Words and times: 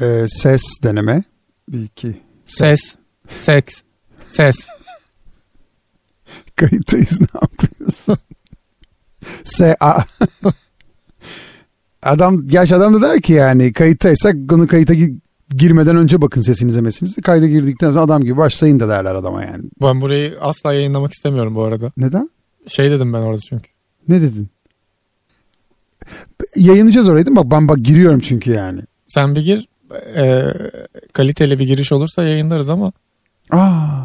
Ee, 0.00 0.24
ses 0.28 0.62
deneme. 0.82 1.22
Bir 1.68 1.82
iki. 1.82 2.20
Ses, 2.46 2.94
seks, 3.38 3.82
ses. 4.28 4.56
Kayıttayız 6.56 7.20
ne 7.20 7.26
yapıyorsun? 7.42 8.16
S 9.44 9.76
A. 9.80 9.98
adam 12.02 12.46
gerçi 12.46 12.74
adam 12.76 12.94
da 12.94 13.00
der 13.08 13.20
ki 13.20 13.32
yani 13.32 13.72
kayıttaysak 13.72 14.34
bunu 14.36 14.66
kayıta 14.66 14.94
gi- 14.94 15.16
girmeden 15.56 15.96
önce 15.96 16.20
bakın 16.20 16.40
sesinize 16.42 16.80
mesinize. 16.80 17.20
Kayda 17.20 17.46
girdikten 17.46 17.90
sonra 17.90 18.04
adam 18.04 18.22
gibi 18.24 18.36
başlayın 18.36 18.80
da 18.80 18.88
derler 18.88 19.14
adama 19.14 19.44
yani. 19.44 19.64
Ben 19.82 20.00
burayı 20.00 20.36
asla 20.40 20.74
yayınlamak 20.74 21.12
istemiyorum 21.12 21.54
bu 21.54 21.62
arada. 21.62 21.92
Neden? 21.96 22.30
Şey 22.66 22.90
dedim 22.90 23.12
ben 23.12 23.18
orada 23.18 23.40
çünkü. 23.48 23.70
Ne 24.08 24.22
dedin? 24.22 24.48
Yayınlayacağız 26.56 27.08
orayı 27.08 27.26
değil 27.26 27.32
mi? 27.32 27.36
Bak 27.36 27.50
ben 27.50 27.68
bak 27.68 27.78
giriyorum 27.78 28.20
çünkü 28.20 28.50
yani. 28.50 28.80
Sen 29.08 29.36
bir 29.36 29.44
gir, 29.44 29.68
e, 30.16 30.52
kaliteli 31.12 31.58
bir 31.58 31.66
giriş 31.66 31.92
olursa 31.92 32.24
yayınlarız 32.24 32.70
ama 32.70 32.92
Aa. 33.50 34.04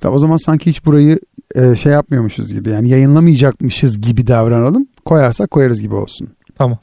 Tamam 0.00 0.16
o 0.16 0.18
zaman 0.18 0.36
sanki 0.36 0.70
hiç 0.70 0.84
burayı 0.84 1.18
e, 1.54 1.76
şey 1.76 1.92
yapmıyormuşuz 1.92 2.54
gibi 2.54 2.70
yani 2.70 2.88
yayınlamayacakmışız 2.88 4.00
gibi 4.00 4.26
davranalım. 4.26 4.86
Koyarsak 5.04 5.50
koyarız 5.50 5.82
gibi 5.82 5.94
olsun. 5.94 6.28
tamam. 6.54 6.78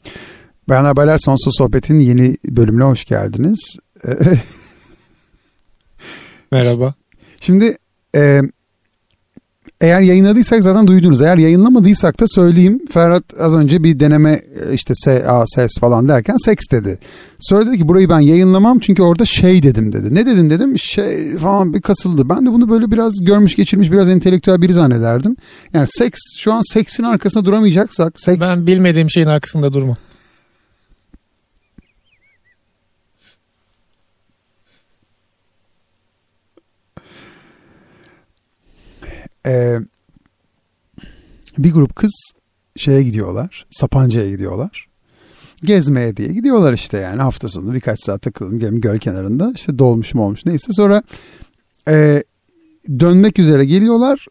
Bayanlar 0.70 0.96
Baylar 0.96 1.18
Sonsuz 1.18 1.54
Sohbet'in 1.58 2.00
yeni 2.00 2.38
bölümüne 2.46 2.84
hoş 2.84 3.06
geldiniz. 3.06 3.78
Merhaba. 6.52 6.94
Şimdi 7.42 7.76
e, 8.16 8.42
eğer 9.82 10.02
yayınladıysak 10.02 10.64
zaten 10.64 10.88
duydunuz. 10.88 11.22
Eğer 11.22 11.38
yayınlamadıysak 11.38 12.20
da 12.20 12.28
söyleyeyim. 12.28 12.80
Ferhat 12.92 13.24
az 13.40 13.56
önce 13.56 13.84
bir 13.84 14.00
deneme 14.00 14.32
e, 14.32 14.74
işte 14.74 14.94
S, 14.96 15.28
A, 15.28 15.44
ses 15.48 15.72
falan 15.80 16.08
derken 16.08 16.36
seks 16.46 16.66
dedi. 16.72 17.00
Dedi 17.52 17.78
ki 17.78 17.88
burayı 17.88 18.10
ben 18.10 18.20
yayınlamam 18.20 18.80
çünkü 18.80 19.04
orada 19.04 19.26
şey 19.26 19.64
dedim 19.64 19.94
dedi. 19.94 20.16
Ne 20.16 20.26
dedin 20.26 20.50
dedim 20.50 20.80
şey 20.80 21.38
falan 21.38 21.74
bir 21.74 21.82
kasıldı. 21.82 22.30
Ben 22.30 22.46
de 22.46 22.54
bunu 22.54 22.70
böyle 22.70 22.92
biraz 22.92 23.14
görmüş 23.22 23.56
geçirmiş 23.56 23.92
biraz 23.92 24.10
entelektüel 24.10 24.62
biri 24.62 24.74
zannederdim. 24.74 25.36
Yani 25.74 25.88
seks 25.90 26.20
şu 26.38 26.54
an 26.54 26.74
seksin 26.74 27.04
arkasında 27.04 27.46
duramayacaksak 27.46 28.14
seks 28.22 28.42
Ben 28.42 28.68
bilmediğim 28.68 29.10
şeyin 29.10 29.28
arkasında 29.28 29.74
durma. 29.74 29.98
Ee, 39.46 39.80
bir 41.58 41.74
grup 41.74 41.96
kız 41.96 42.32
şeye 42.76 43.04
gidiyorlar. 43.04 43.66
Sapanca'ya 43.70 44.30
gidiyorlar. 44.30 44.88
Gezmeye 45.64 46.18
diye 46.18 46.34
gidiyorlar 46.34 46.74
işte 46.74 46.98
yani. 46.98 47.22
Hafta 47.22 47.48
sonu 47.50 47.74
birkaç 47.74 48.00
saat 48.00 48.22
takılalım 48.22 48.60
gelin 48.60 48.82
göl 48.82 48.98
kenarında 48.98 49.52
işte 49.56 49.80
dolmuş 49.80 50.14
mu 50.14 50.24
olmuş 50.24 50.46
neyse. 50.46 50.74
Sonra 50.74 51.04
e, 51.88 52.24
dönmek 53.00 53.40
üzere 53.40 53.66
geliyorlar. 53.66 54.26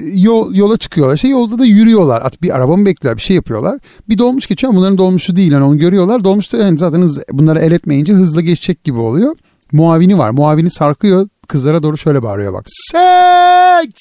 Yol, 0.00 0.54
yola 0.54 0.76
çıkıyorlar. 0.76 1.14
İşte 1.14 1.28
yolda 1.28 1.58
da 1.58 1.64
yürüyorlar. 1.64 2.22
At 2.22 2.42
bir 2.42 2.56
araba 2.56 2.76
mı 2.76 2.86
bekliyorlar 2.86 3.16
bir 3.16 3.22
şey 3.22 3.36
yapıyorlar. 3.36 3.80
Bir 4.08 4.18
dolmuş 4.18 4.46
geçiyor 4.46 4.72
ama 4.72 4.80
bunların 4.80 4.98
dolmuşu 4.98 5.36
değil. 5.36 5.52
Yani 5.52 5.64
onu 5.64 5.78
görüyorlar. 5.78 6.24
Dolmuşta 6.24 6.56
yani 6.56 6.78
zaten 6.78 7.00
hız, 7.00 7.22
bunları 7.32 7.58
el 7.60 7.72
etmeyince 7.72 8.12
hızlı 8.12 8.42
geçecek 8.42 8.84
gibi 8.84 8.98
oluyor. 8.98 9.36
Muavini 9.72 10.18
var. 10.18 10.30
Muavini 10.30 10.70
sarkıyor 10.70 11.28
kızlara 11.48 11.82
doğru 11.82 11.96
şöyle 11.98 12.22
bağırıyor 12.22 12.52
bak 12.52 12.64
seks 12.68 14.00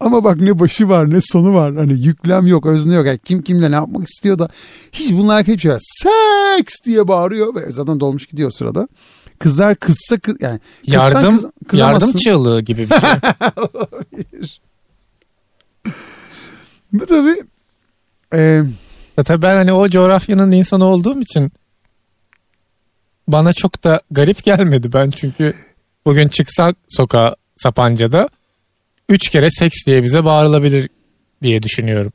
ama 0.00 0.24
bak 0.24 0.36
ne 0.40 0.58
başı 0.58 0.88
var 0.88 1.10
ne 1.10 1.18
sonu 1.20 1.54
var. 1.54 1.76
Hani 1.76 1.92
yüklem 1.92 2.46
yok 2.46 2.66
özne 2.66 2.94
yok. 2.94 3.06
Yani 3.06 3.18
kim 3.24 3.42
kimle 3.42 3.70
ne 3.70 3.74
yapmak 3.74 4.08
istiyor 4.08 4.38
da 4.38 4.48
hiç 4.92 5.12
bunlar 5.12 5.46
hep 5.46 5.60
şöyle 5.60 5.78
seks 5.80 6.74
diye 6.84 7.08
bağırıyor. 7.08 7.54
Ve 7.54 7.70
zaten 7.72 8.00
dolmuş 8.00 8.26
gidiyor 8.26 8.50
sırada. 8.50 8.88
Kızlar 9.38 9.74
kızsa 9.76 10.18
kız 10.18 10.36
yani 10.40 10.60
kızsan 10.84 10.94
Yardım, 11.00 11.36
kız- 11.36 11.50
kızamazsın. 11.68 12.06
yardım 12.06 12.20
çığlığı 12.20 12.60
gibi 12.60 12.90
bir 12.90 13.00
şey. 13.00 13.10
Bu 16.92 17.06
tabii 17.06 17.36
e, 18.34 18.40
Ya 19.16 19.24
Tabii 19.24 19.42
ben 19.42 19.56
hani 19.56 19.72
o 19.72 19.88
coğrafyanın 19.88 20.50
insanı 20.50 20.84
olduğum 20.84 21.20
için 21.20 21.52
bana 23.32 23.52
çok 23.52 23.84
da 23.84 24.00
garip 24.10 24.44
gelmedi. 24.44 24.92
Ben 24.92 25.10
çünkü 25.10 25.54
bugün 26.06 26.28
çıksak 26.28 26.76
sokağa 26.88 27.36
Sapanca'da 27.56 28.28
üç 29.08 29.28
kere 29.28 29.50
seks 29.50 29.86
diye 29.86 30.02
bize 30.02 30.24
bağırılabilir 30.24 30.88
diye 31.42 31.62
düşünüyorum. 31.62 32.12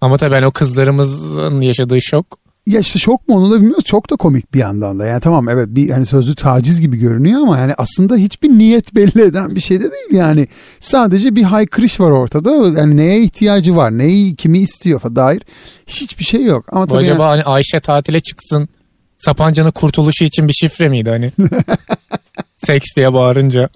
Ama 0.00 0.18
tabii 0.18 0.32
ben 0.32 0.42
o 0.42 0.50
kızlarımızın 0.50 1.60
yaşadığı 1.60 2.02
şok 2.02 2.42
ya 2.66 2.80
işte 2.80 2.98
şok 2.98 3.28
mu 3.28 3.36
onu 3.36 3.50
da 3.50 3.56
bilmiyoruz. 3.56 3.84
Çok 3.84 4.10
da 4.10 4.16
komik 4.16 4.54
bir 4.54 4.58
yandan 4.58 4.98
da. 4.98 5.06
Yani 5.06 5.20
tamam 5.20 5.48
evet 5.48 5.68
bir 5.68 5.90
hani 5.90 6.06
sözlü 6.06 6.34
taciz 6.34 6.80
gibi 6.80 6.98
görünüyor 6.98 7.40
ama 7.40 7.58
yani 7.58 7.74
aslında 7.78 8.16
hiçbir 8.16 8.48
niyet 8.48 8.94
belli 8.94 9.22
eden 9.22 9.54
bir 9.54 9.60
şey 9.60 9.80
de 9.80 9.90
değil 9.90 10.12
yani. 10.12 10.48
Sadece 10.80 11.36
bir 11.36 11.42
haykırış 11.42 12.00
var 12.00 12.10
ortada. 12.10 12.50
Yani 12.80 12.96
neye 12.96 13.22
ihtiyacı 13.22 13.76
var, 13.76 13.98
neyi 13.98 14.36
kimi 14.36 14.58
istiyor 14.58 15.00
dair 15.02 15.42
hiçbir 15.86 16.24
şey 16.24 16.44
yok. 16.44 16.64
Ama 16.68 16.86
tabii 16.86 16.98
acaba 16.98 17.28
hani 17.28 17.42
Ayşe 17.42 17.80
tatile 17.80 18.20
çıksın 18.20 18.68
Sapanca'nın 19.24 19.70
kurtuluşu 19.70 20.24
için 20.24 20.48
bir 20.48 20.52
şifre 20.52 20.88
miydi 20.88 21.10
hani? 21.10 21.32
Seks 22.56 22.96
diye 22.96 23.12
bağırınca 23.12 23.68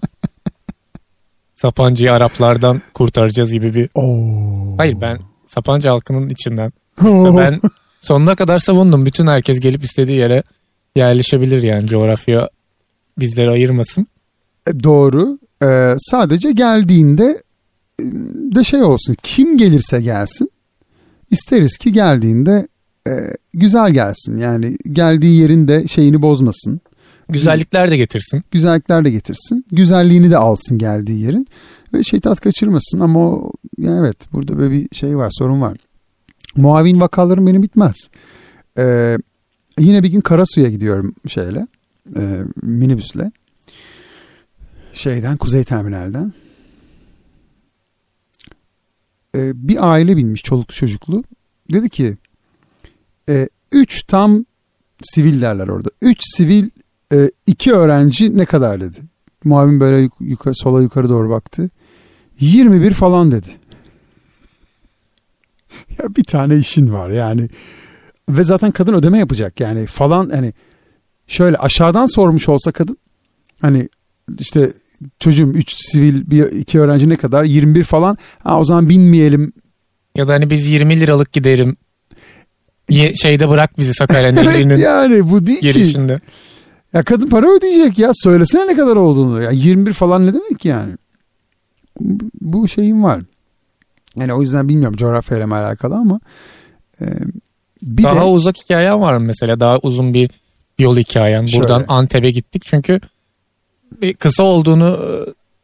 Sapanca'yı 1.54 2.12
Araplardan 2.12 2.82
kurtaracağız 2.94 3.52
gibi 3.52 3.74
bir... 3.74 3.88
Oo. 3.94 4.76
Hayır 4.78 5.00
ben 5.00 5.18
Sapanca 5.46 5.92
halkının 5.92 6.28
içinden. 6.28 6.72
Mesela 7.02 7.36
ben 7.36 7.60
sonuna 8.00 8.36
kadar 8.36 8.58
savundum. 8.58 9.06
Bütün 9.06 9.26
herkes 9.26 9.60
gelip 9.60 9.84
istediği 9.84 10.18
yere 10.18 10.42
yerleşebilir 10.96 11.62
yani 11.62 11.86
coğrafya 11.86 12.48
bizleri 13.18 13.50
ayırmasın. 13.50 14.06
E, 14.68 14.82
Doğru. 14.82 15.38
Ee, 15.62 15.94
sadece 15.98 16.52
geldiğinde 16.52 17.42
e, 18.00 18.04
de 18.54 18.64
şey 18.64 18.82
olsun. 18.82 19.16
Kim 19.22 19.58
gelirse 19.58 20.00
gelsin. 20.00 20.50
isteriz 21.30 21.76
ki 21.76 21.92
geldiğinde 21.92 22.68
e, 23.06 23.34
güzel 23.54 23.90
gelsin. 23.90 24.38
Yani 24.38 24.76
geldiği 24.92 25.40
yerin 25.40 25.68
de 25.68 25.88
şeyini 25.88 26.22
bozmasın. 26.22 26.80
Güzellikler 27.28 27.90
de 27.90 27.96
getirsin. 27.96 28.44
Güzellikler 28.50 29.04
de 29.04 29.10
getirsin. 29.10 29.64
Güzelliğini 29.72 30.30
de 30.30 30.36
alsın 30.36 30.78
geldiği 30.78 31.22
yerin. 31.22 31.46
Ve 31.94 32.02
şey 32.02 32.20
tat 32.20 32.40
kaçırmasın. 32.40 33.00
Ama 33.00 33.20
o 33.20 33.52
yani 33.78 33.98
evet 34.00 34.32
burada 34.32 34.58
böyle 34.58 34.74
bir 34.74 34.96
şey 34.96 35.16
var 35.16 35.30
sorun 35.38 35.60
var. 35.60 35.76
Muavin 36.56 37.00
vakalarım 37.00 37.46
benim 37.46 37.62
bitmez. 37.62 37.96
Ee, 38.78 39.16
yine 39.78 40.02
bir 40.02 40.08
gün 40.08 40.20
Karasu'ya 40.20 40.70
gidiyorum 40.70 41.14
şeyle. 41.28 41.66
E, 42.16 42.22
minibüsle. 42.62 43.30
Şeyden 44.92 45.36
Kuzey 45.36 45.64
Terminal'den. 45.64 46.32
Ee, 49.36 49.68
bir 49.68 49.92
aile 49.92 50.16
binmiş 50.16 50.42
çoluklu 50.42 50.74
çocuklu. 50.74 51.24
Dedi 51.72 51.88
ki 51.88 52.16
e, 53.28 53.48
üç 53.72 54.02
tam 54.02 54.44
sivil 55.02 55.40
derler 55.40 55.68
orada. 55.68 55.88
Üç 56.02 56.18
sivil 56.22 56.70
e, 57.12 57.30
iki 57.46 57.72
öğrenci 57.72 58.36
ne 58.38 58.44
kadar 58.44 58.80
dedi. 58.80 58.98
Muavin 59.44 59.80
böyle 59.80 59.98
yuk- 59.98 60.20
yukarı, 60.20 60.54
sola 60.54 60.82
yukarı 60.82 61.08
doğru 61.08 61.30
baktı. 61.30 61.70
21 62.40 62.92
falan 62.92 63.30
dedi. 63.30 63.48
ya 65.98 66.16
bir 66.16 66.24
tane 66.24 66.56
işin 66.56 66.92
var 66.92 67.10
yani. 67.10 67.48
Ve 68.28 68.44
zaten 68.44 68.70
kadın 68.70 68.94
ödeme 68.94 69.18
yapacak 69.18 69.60
yani 69.60 69.86
falan 69.86 70.30
hani 70.30 70.52
şöyle 71.26 71.56
aşağıdan 71.56 72.06
sormuş 72.06 72.48
olsa 72.48 72.72
kadın 72.72 72.96
hani 73.60 73.88
işte 74.38 74.72
çocuğum 75.18 75.48
3 75.54 75.74
sivil 75.78 76.30
bir 76.30 76.44
iki 76.52 76.80
öğrenci 76.80 77.08
ne 77.08 77.16
kadar 77.16 77.44
21 77.44 77.84
falan 77.84 78.16
ha 78.38 78.60
o 78.60 78.64
zaman 78.64 78.88
binmeyelim 78.88 79.52
Ya 80.14 80.28
da 80.28 80.32
hani 80.34 80.50
biz 80.50 80.66
20 80.66 81.00
liralık 81.00 81.32
giderim. 81.32 81.76
Ye- 82.88 83.16
şeyde 83.16 83.48
bırak 83.48 83.78
bizi 83.78 83.94
Sakarya 83.94 84.32
Nehri'nin 84.32 84.70
evet 84.70 84.82
yani 84.84 85.30
bu 85.30 85.46
değil 85.46 85.60
ki. 85.60 85.72
girişinde. 85.72 86.20
Ya 86.92 87.02
kadın 87.02 87.28
para 87.28 87.46
ödeyecek 87.50 87.98
ya. 87.98 88.10
Söylesene 88.14 88.66
ne 88.66 88.76
kadar 88.76 88.96
olduğunu. 88.96 89.42
Ya 89.42 89.50
21 89.50 89.92
falan 89.92 90.26
ne 90.26 90.34
demek 90.34 90.64
yani? 90.64 90.92
Bu- 92.40 92.68
şeyim 92.68 93.02
var. 93.04 93.20
Yani 94.16 94.34
o 94.34 94.42
yüzden 94.42 94.68
bilmiyorum 94.68 94.96
coğrafyayla 94.96 95.46
mı 95.46 95.54
alakalı 95.56 95.94
ama 95.94 96.20
e, 97.00 97.04
bir 97.82 98.02
Daha 98.02 98.16
de 98.16 98.22
uzak 98.22 98.56
hikayen 98.64 99.00
var 99.00 99.18
mesela? 99.18 99.60
Daha 99.60 99.78
uzun 99.78 100.14
bir 100.14 100.30
yol 100.78 100.96
hikayen. 100.96 101.46
Şöyle. 101.46 101.62
Buradan 101.62 101.84
Antep'e 101.88 102.30
gittik 102.30 102.62
çünkü 102.66 103.00
kısa 104.18 104.42
olduğunu 104.42 104.88
e, 104.88 105.08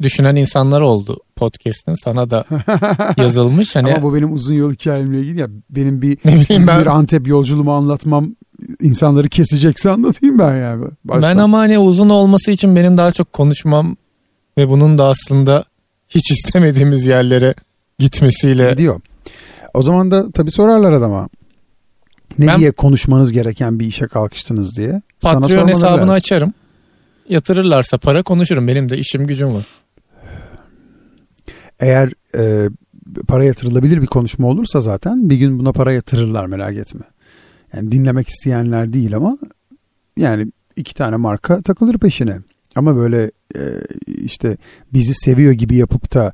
düşünen 0.02 0.36
insanlar 0.36 0.80
oldu 0.80 1.16
podcast'in. 1.36 2.04
Sana 2.04 2.30
da 2.30 2.44
yazılmış. 3.16 3.76
Hani 3.76 3.94
ama 3.94 4.02
bu 4.02 4.14
benim 4.14 4.32
uzun 4.32 4.54
yol 4.54 4.72
hikayemle 4.72 5.20
ilgili 5.20 5.40
ya 5.40 5.48
benim 5.70 6.02
bir 6.02 6.18
bileyim 6.24 6.46
ben, 6.50 6.60
İzmir 6.60 6.86
Antep 6.86 7.26
yolculuğumu 7.28 7.72
anlatmam 7.72 8.34
insanları 8.80 9.28
kesecekse 9.28 9.90
anlatayım 9.90 10.38
ben 10.38 10.56
yani. 10.56 10.84
Baştan. 11.04 11.22
ben 11.36 11.36
ama 11.42 11.58
hani 11.58 11.78
uzun 11.78 12.08
olması 12.08 12.50
için 12.50 12.76
benim 12.76 12.96
daha 12.96 13.12
çok 13.12 13.32
konuşmam 13.32 13.96
ve 14.58 14.68
bunun 14.68 14.98
da 14.98 15.04
aslında 15.04 15.64
hiç 16.08 16.30
istemediğimiz 16.30 17.06
yerlere 17.06 17.54
gitmesiyle 17.98 18.70
gidiyor. 18.70 19.00
O 19.74 19.82
zaman 19.82 20.10
da 20.10 20.30
tabii 20.32 20.50
sorarlar 20.50 20.92
adama. 20.92 21.28
Ne 22.38 22.46
Ben- 22.46 22.58
diye 22.60 22.72
konuşmanız 22.72 23.32
gereken 23.32 23.78
bir 23.80 23.86
işe 23.86 24.06
kalkıştınız 24.06 24.76
diye. 24.76 25.02
Sana 25.20 25.32
Patreon 25.40 25.48
sormaları 25.48 25.68
hesabını 25.76 26.00
lazım. 26.00 26.10
açarım. 26.10 26.52
Yatırırlarsa 27.28 27.98
para 27.98 28.22
konuşurum. 28.22 28.68
Benim 28.68 28.88
de 28.88 28.98
işim 28.98 29.26
gücüm 29.26 29.54
var. 29.54 29.64
Eğer 31.82 32.12
e, 32.36 32.70
para 33.28 33.44
yatırılabilir 33.44 34.02
bir 34.02 34.06
konuşma 34.06 34.48
olursa 34.48 34.80
zaten 34.80 35.30
bir 35.30 35.36
gün 35.36 35.58
buna 35.58 35.72
para 35.72 35.92
yatırırlar 35.92 36.46
merak 36.46 36.76
etme. 36.76 37.04
Yani 37.72 37.92
dinlemek 37.92 38.28
isteyenler 38.28 38.92
değil 38.92 39.16
ama 39.16 39.38
yani 40.16 40.52
iki 40.76 40.94
tane 40.94 41.16
marka 41.16 41.62
takılır 41.62 41.98
peşine. 41.98 42.38
Ama 42.76 42.96
böyle 42.96 43.30
e, 43.56 43.60
işte 44.06 44.56
bizi 44.92 45.14
seviyor 45.14 45.52
gibi 45.52 45.76
yapıp 45.76 46.14
da 46.14 46.32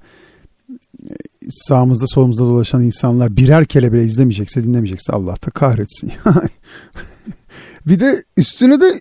e, 1.02 1.14
sağımızda 1.50 2.06
solumuzda 2.06 2.44
dolaşan 2.44 2.82
insanlar 2.82 3.36
birer 3.36 3.64
kere 3.64 3.92
bile 3.92 4.04
izlemeyecekse 4.04 4.64
dinlemeyecekse 4.64 5.12
Allah 5.12 5.34
da 5.46 5.50
kahretsin. 5.50 6.12
bir 7.86 8.00
de 8.00 8.22
üstüne 8.36 8.80
de 8.80 9.00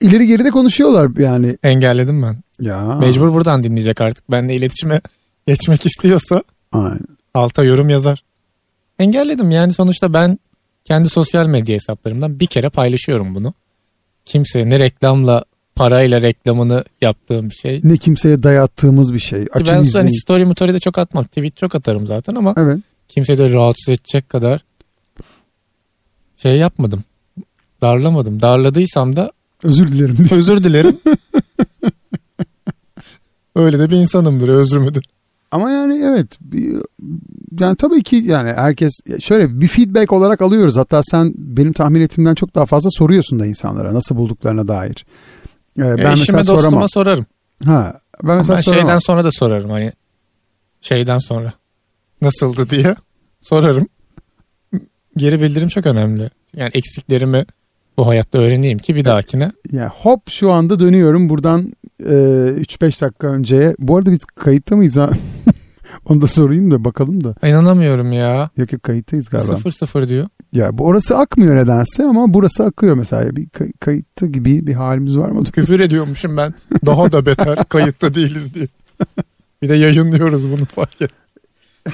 ileri 0.00 0.26
geri 0.26 0.44
de 0.44 0.50
konuşuyorlar 0.50 1.10
yani. 1.18 1.58
Engelledim 1.62 2.22
ben. 2.22 2.36
Ya. 2.60 2.98
Mecbur 3.00 3.34
buradan 3.34 3.62
dinleyecek 3.62 4.00
artık. 4.00 4.30
Benle 4.30 4.56
iletişime 4.56 5.00
geçmek 5.48 5.86
istiyorsa 5.86 6.42
Aynen. 6.72 7.00
alta 7.34 7.64
yorum 7.64 7.88
yazar. 7.90 8.22
Engelledim 8.98 9.50
yani 9.50 9.72
sonuçta 9.74 10.12
ben 10.14 10.38
kendi 10.84 11.08
sosyal 11.08 11.46
medya 11.46 11.74
hesaplarımdan 11.74 12.40
bir 12.40 12.46
kere 12.46 12.68
paylaşıyorum 12.68 13.34
bunu. 13.34 13.54
Kimse 14.24 14.68
ne 14.68 14.78
reklamla 14.78 15.44
parayla 15.74 16.22
reklamını 16.22 16.84
yaptığım 17.00 17.50
bir 17.50 17.54
şey. 17.54 17.80
Ne 17.84 17.96
kimseye 17.96 18.42
dayattığımız 18.42 19.14
bir 19.14 19.18
şey. 19.18 19.46
Açın 19.52 19.74
ben 19.76 19.82
izleyin. 19.82 20.06
hani 20.06 20.18
story 20.18 20.44
motory 20.44 20.72
de 20.74 20.78
çok 20.78 20.98
atmam. 20.98 21.24
Tweet 21.24 21.56
çok 21.56 21.74
atarım 21.74 22.06
zaten 22.06 22.34
ama 22.34 22.54
Evet. 22.56 22.78
kimseyi 23.08 23.38
de 23.38 23.52
rahatsız 23.52 23.88
edecek 23.88 24.28
kadar 24.28 24.64
şey 26.36 26.56
yapmadım. 26.56 27.04
Darlamadım. 27.82 28.42
Darladıysam 28.42 29.16
da 29.16 29.32
Özür 29.62 29.88
dilerim. 29.88 30.16
özür 30.32 30.64
dilerim. 30.64 30.98
Öyle 33.56 33.78
de 33.78 33.90
bir 33.90 33.96
insanımdır 33.96 34.48
özür 34.48 34.78
müdür? 34.78 35.04
Ama 35.50 35.70
yani 35.70 36.00
evet 36.04 36.38
yani 37.60 37.76
tabii 37.76 38.02
ki 38.02 38.16
yani 38.16 38.52
herkes 38.52 38.92
şöyle 39.20 39.60
bir 39.60 39.68
feedback 39.68 40.12
olarak 40.12 40.40
alıyoruz. 40.42 40.76
Hatta 40.76 41.00
sen 41.02 41.32
benim 41.36 41.72
tahmin 41.72 42.00
ettiğimden 42.00 42.34
çok 42.34 42.54
daha 42.54 42.66
fazla 42.66 42.90
soruyorsun 42.90 43.40
da 43.40 43.46
insanlara 43.46 43.94
nasıl 43.94 44.16
bulduklarına 44.16 44.68
dair. 44.68 45.06
Ee, 45.78 45.82
ben 45.82 45.92
Eşime 45.92 46.08
mesela 46.14 46.44
soramam. 46.44 46.64
dostuma 46.64 46.88
sorarım. 46.88 47.26
Ha, 47.64 48.00
ben 48.24 48.36
mesela 48.36 48.56
soramam. 48.62 48.86
şeyden 48.86 48.98
sonra 48.98 49.24
da 49.24 49.30
sorarım 49.32 49.70
hani 49.70 49.92
şeyden 50.80 51.18
sonra 51.18 51.52
nasıldı 52.22 52.70
diye 52.70 52.96
sorarım. 53.40 53.88
Geri 55.16 55.42
bildirim 55.42 55.68
çok 55.68 55.86
önemli. 55.86 56.30
Yani 56.56 56.70
eksiklerimi 56.74 57.46
bu 57.98 58.06
hayatta 58.06 58.38
öğreneyim 58.38 58.78
ki 58.78 58.96
bir 58.96 59.04
dahakine. 59.04 59.52
Ya 59.72 59.92
hop 59.96 60.30
şu 60.30 60.52
anda 60.52 60.80
dönüyorum 60.80 61.28
buradan 61.28 61.72
e, 62.00 62.04
3-5 62.04 63.00
dakika 63.00 63.26
önceye. 63.26 63.74
Bu 63.78 63.96
arada 63.96 64.10
biz 64.10 64.24
kayıtta 64.24 64.76
mıyız 64.76 64.96
ha? 64.96 65.10
Onu 66.08 66.20
da 66.20 66.26
sorayım 66.26 66.70
da 66.70 66.84
bakalım 66.84 67.24
da. 67.24 67.34
İnanamıyorum 67.48 68.12
ya. 68.12 68.50
Yok 68.56 68.72
yok 68.72 68.82
kayıttayız 68.82 69.28
galiba. 69.28 69.56
Sıfır 69.56 69.70
sıfır 69.70 70.08
diyor. 70.08 70.28
Ya 70.52 70.78
bu 70.78 70.84
orası 70.84 71.18
akmıyor 71.18 71.56
nedense 71.56 72.04
ama 72.04 72.34
burası 72.34 72.64
akıyor 72.64 72.96
mesela. 72.96 73.36
Bir 73.36 73.48
kay- 73.48 73.72
kayıtta 73.80 74.26
gibi 74.26 74.66
bir 74.66 74.74
halimiz 74.74 75.18
var 75.18 75.28
mı? 75.30 75.44
Küfür 75.44 75.80
ediyormuşum 75.86 76.36
ben. 76.36 76.54
Daha 76.86 77.12
da 77.12 77.26
beter 77.26 77.64
kayıtta 77.64 78.14
değiliz 78.14 78.54
diye. 78.54 78.68
Bir 79.62 79.68
de 79.68 79.76
yayınlıyoruz 79.76 80.50
bunu 80.50 80.64
fark 80.64 81.02
et. 81.02 81.10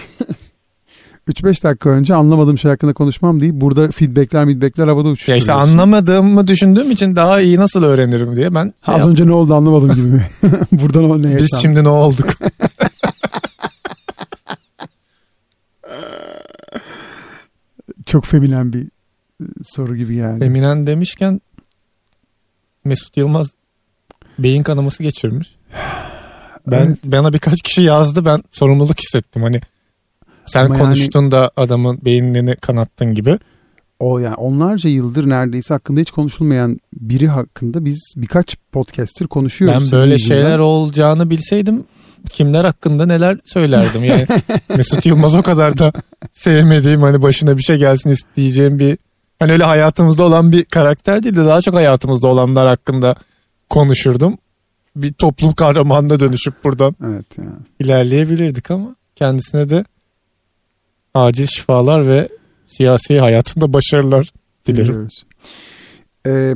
3-5 1.28 1.62
dakika 1.64 1.90
önce 1.90 2.14
anlamadığım 2.14 2.58
şey 2.58 2.70
hakkında 2.70 2.92
konuşmam 2.92 3.40
değil. 3.40 3.52
Burada 3.54 3.90
feedbackler 3.90 4.44
feedbackler 4.46 4.88
havada 4.88 5.08
Ya 5.08 5.12
uçuşturuyorsun. 5.12 5.40
işte 5.42 5.52
anlamadığımı 5.52 6.46
düşündüğüm 6.46 6.90
için 6.90 7.16
daha 7.16 7.40
iyi 7.40 7.56
nasıl 7.58 7.82
öğrenirim 7.82 8.36
diye 8.36 8.54
ben 8.54 8.74
şey 8.86 8.94
Az 8.94 9.00
yap- 9.00 9.08
önce 9.10 9.26
ne 9.26 9.32
oldu 9.32 9.54
anlamadım 9.54 9.92
gibi 9.94 10.06
mi? 10.08 10.26
Buradan 10.72 11.10
o 11.10 11.18
ne 11.22 11.24
Biz 11.24 11.32
yaşandı? 11.42 11.60
şimdi 11.62 11.84
ne 11.84 11.88
olduk? 11.88 12.26
Çok 18.06 18.24
feminen 18.24 18.72
bir 18.72 18.82
e, 19.40 19.44
soru 19.64 19.96
gibi 19.96 20.16
yani. 20.16 20.44
Eminen 20.44 20.86
demişken 20.86 21.40
Mesut 22.84 23.16
Yılmaz 23.16 23.50
beyin 24.38 24.62
kanaması 24.62 25.02
geçirmiş. 25.02 25.56
Ben 26.66 26.86
Evet. 26.86 26.98
bana 27.04 27.32
birkaç 27.32 27.62
kişi 27.62 27.82
yazdı 27.82 28.24
ben 28.24 28.42
sorumluluk 28.52 28.98
hissettim 29.00 29.42
hani 29.42 29.60
sen 30.46 30.64
Ama 30.64 30.78
konuştun 30.78 31.30
da 31.30 31.50
adamın 31.56 31.98
beynini 32.04 32.56
kanattın 32.56 33.14
gibi. 33.14 33.38
O 33.98 34.18
yani 34.18 34.34
onlarca 34.34 34.90
yıldır 34.90 35.28
neredeyse 35.28 35.74
hakkında 35.74 36.00
hiç 36.00 36.10
konuşulmayan 36.10 36.78
biri 36.92 37.28
hakkında 37.28 37.84
biz 37.84 38.14
birkaç 38.16 38.56
podcaster 38.72 39.28
konuşuyoruz. 39.28 39.92
Ben 39.92 39.98
böyle 39.98 40.12
yüzünden. 40.12 40.34
şeyler 40.34 40.58
olacağını 40.58 41.30
bilseydim 41.30 41.84
kimler 42.30 42.64
hakkında 42.64 43.06
neler 43.06 43.38
söylerdim 43.44 44.04
yani. 44.04 44.26
Mesut 44.76 45.06
Yılmaz 45.06 45.34
o 45.34 45.42
kadar 45.42 45.78
da 45.78 45.92
sevmediğim 46.32 47.02
hani 47.02 47.22
başına 47.22 47.58
bir 47.58 47.62
şey 47.62 47.76
gelsin 47.76 48.10
isteyeceğim 48.10 48.78
bir 48.78 48.98
hani 49.38 49.52
öyle 49.52 49.64
hayatımızda 49.64 50.22
olan 50.22 50.52
bir 50.52 50.64
karakter 50.64 51.22
değil 51.22 51.36
de 51.36 51.44
daha 51.44 51.60
çok 51.60 51.74
hayatımızda 51.74 52.26
olanlar 52.26 52.66
hakkında 52.68 53.14
konuşurdum. 53.70 54.38
Bir 54.96 55.12
toplum 55.12 55.52
kahramanına 55.52 56.20
dönüşüp 56.20 56.64
buradan 56.64 56.96
Evet 57.06 57.38
yani. 57.38 57.50
ilerleyebilirdik 57.80 58.70
ama 58.70 58.96
kendisine 59.16 59.70
de 59.70 59.84
acil 61.14 61.46
şifalar 61.46 62.08
ve 62.08 62.28
siyasi 62.66 63.20
hayatında 63.20 63.72
başarılar 63.72 64.32
dilerim. 64.66 65.08
Ee, 66.26 66.54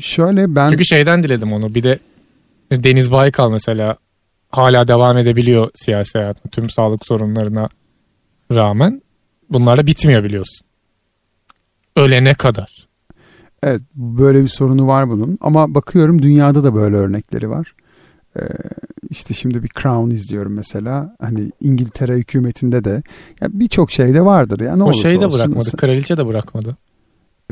şöyle 0.00 0.54
ben 0.54 0.70
Çünkü 0.70 0.84
şeyden 0.84 1.22
diledim 1.22 1.52
onu 1.52 1.74
bir 1.74 1.82
de 1.82 1.98
Deniz 2.72 3.12
Baykal 3.12 3.50
mesela 3.50 3.96
hala 4.50 4.88
devam 4.88 5.16
edebiliyor 5.18 5.70
siyasi 5.74 6.18
hayatında 6.18 6.50
tüm 6.50 6.70
sağlık 6.70 7.06
sorunlarına 7.06 7.68
rağmen 8.52 9.02
bunlar 9.50 9.76
da 9.76 9.86
bitmiyor 9.86 10.24
biliyorsun. 10.24 10.66
Ölene 11.96 12.34
kadar. 12.34 12.88
evet 13.62 13.80
böyle 13.94 14.42
bir 14.42 14.48
sorunu 14.48 14.86
var 14.86 15.10
bunun 15.10 15.38
ama 15.40 15.74
bakıyorum 15.74 16.22
dünyada 16.22 16.64
da 16.64 16.74
böyle 16.74 16.96
örnekleri 16.96 17.50
var. 17.50 17.74
Ee, 18.40 18.42
işte 19.10 19.34
şimdi 19.34 19.62
bir 19.62 19.68
Crown 19.82 20.10
izliyorum 20.10 20.52
mesela. 20.54 21.16
Hani 21.20 21.50
İngiltere 21.60 22.12
hükümetinde 22.14 22.84
de 22.84 23.02
ya 23.40 23.48
birçok 23.52 23.90
şeyde 23.92 24.24
vardır 24.24 24.60
ya 24.60 24.76
ne 24.76 24.82
o 24.82 24.92
şeyi 24.92 25.20
de 25.20 25.32
bırakmadı. 25.32 25.58
Nasıl- 25.58 25.78
Kraliçe 25.78 26.16
de 26.16 26.26
bırakmadı. 26.26 26.76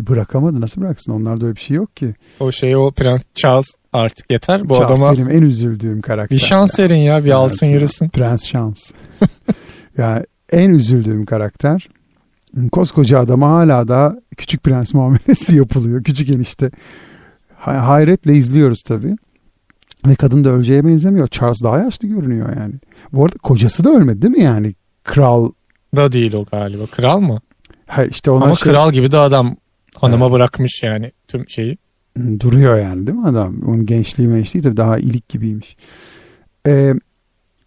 E, 0.01 0.07
bırakamadı 0.07 0.61
nasıl 0.61 0.81
bıraksın? 0.81 1.13
Onlarda 1.13 1.45
öyle 1.47 1.57
bir 1.57 1.61
şey 1.61 1.77
yok 1.77 1.97
ki. 1.97 2.15
O 2.41 2.53
şeyi 2.53 2.77
o 2.77 2.91
Prens 2.91 3.23
Charles 3.35 3.67
artık 3.93 4.31
yeter. 4.31 4.69
Bu 4.69 4.75
Charles 4.75 4.91
adama 5.03 5.13
benim 5.13 5.31
en 5.31 5.43
üzüldüğüm 5.43 6.01
karakter. 6.01 6.37
bir 6.39 6.43
şans 6.43 6.79
verin 6.81 6.95
ya 6.97 7.19
bir 7.19 7.25
Evet 7.25 7.35
alsın 7.35 7.67
ya. 7.67 7.73
yürüsün. 7.73 8.09
Prens 8.09 8.45
şans. 8.47 8.93
yani 9.99 10.25
en 10.53 10.71
üzüldüğüm 10.71 11.27
karakter. 11.27 11.89
Koskoca 12.73 13.19
adama 13.19 13.49
hala 13.51 13.89
da 13.89 14.21
küçük 14.37 14.63
prens 14.63 14.95
muamelesi 14.95 15.57
yapılıyor. 15.57 16.03
Küçük 16.05 16.29
enişte. 16.29 16.71
Hay- 17.57 17.77
hayretle 17.77 18.35
izliyoruz 18.35 18.83
tabii. 18.83 19.17
Ve 20.07 20.15
kadın 20.15 20.45
da 20.45 20.49
öleceğe 20.49 20.85
benzemiyor. 20.85 21.29
Charles 21.29 21.63
daha 21.63 21.79
yaşlı 21.79 22.09
görünüyor 22.09 22.49
yani. 22.61 22.75
Bu 23.13 23.25
arada 23.25 23.37
kocası 23.43 23.85
da 23.85 23.91
ölmedi 23.91 24.23
değil 24.23 24.37
mi 24.37 24.43
yani? 24.43 24.75
Kral. 25.05 25.51
Da 25.97 26.13
değil 26.13 26.35
o 26.35 26.45
galiba. 26.45 26.87
Kral 26.87 27.21
mı? 27.21 27.41
Hayır 27.87 28.11
işte 28.11 28.31
ona 28.31 28.45
Ama 28.45 28.55
şey- 28.55 28.73
kral 28.73 28.93
gibi 28.93 29.13
de 29.13 29.19
adam 29.19 29.57
hanıma 29.97 30.33
bırakmış 30.33 30.83
yani 30.83 31.13
tüm 31.29 31.49
şeyi. 31.49 31.79
Duruyor 32.41 32.79
yani 32.79 33.07
değil 33.07 33.19
mi 33.19 33.27
adam? 33.27 33.63
Onun 33.67 33.87
gençliği 33.87 34.29
mençliği 34.29 34.63
tabii 34.63 34.77
daha 34.77 34.99
ilik 34.99 35.29
gibiymiş. 35.29 35.77
Ee, 36.67 36.95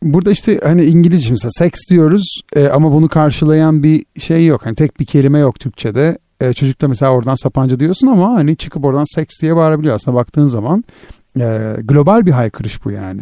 burada 0.03 0.31
işte 0.31 0.59
hani 0.63 0.83
İngilizce 0.85 1.29
mesela 1.29 1.51
seks 1.51 1.79
diyoruz 1.89 2.41
e, 2.55 2.67
ama 2.67 2.91
bunu 2.91 3.09
karşılayan 3.09 3.83
bir 3.83 4.05
şey 4.19 4.45
yok. 4.45 4.65
Hani 4.65 4.75
tek 4.75 4.99
bir 4.99 5.05
kelime 5.05 5.39
yok 5.39 5.59
Türkçe'de. 5.59 6.17
E, 6.41 6.53
çocuk 6.53 6.81
da 6.81 6.87
mesela 6.87 7.11
oradan 7.11 7.35
sapanca 7.35 7.79
diyorsun 7.79 8.07
ama 8.07 8.29
hani 8.33 8.55
çıkıp 8.57 8.85
oradan 8.85 9.15
seks 9.15 9.41
diye 9.41 9.55
bağırabiliyor. 9.55 9.95
Aslında 9.95 10.17
baktığın 10.17 10.45
zaman 10.45 10.83
e, 11.39 11.75
global 11.83 12.25
bir 12.25 12.31
haykırış 12.31 12.85
bu 12.85 12.91
yani. 12.91 13.21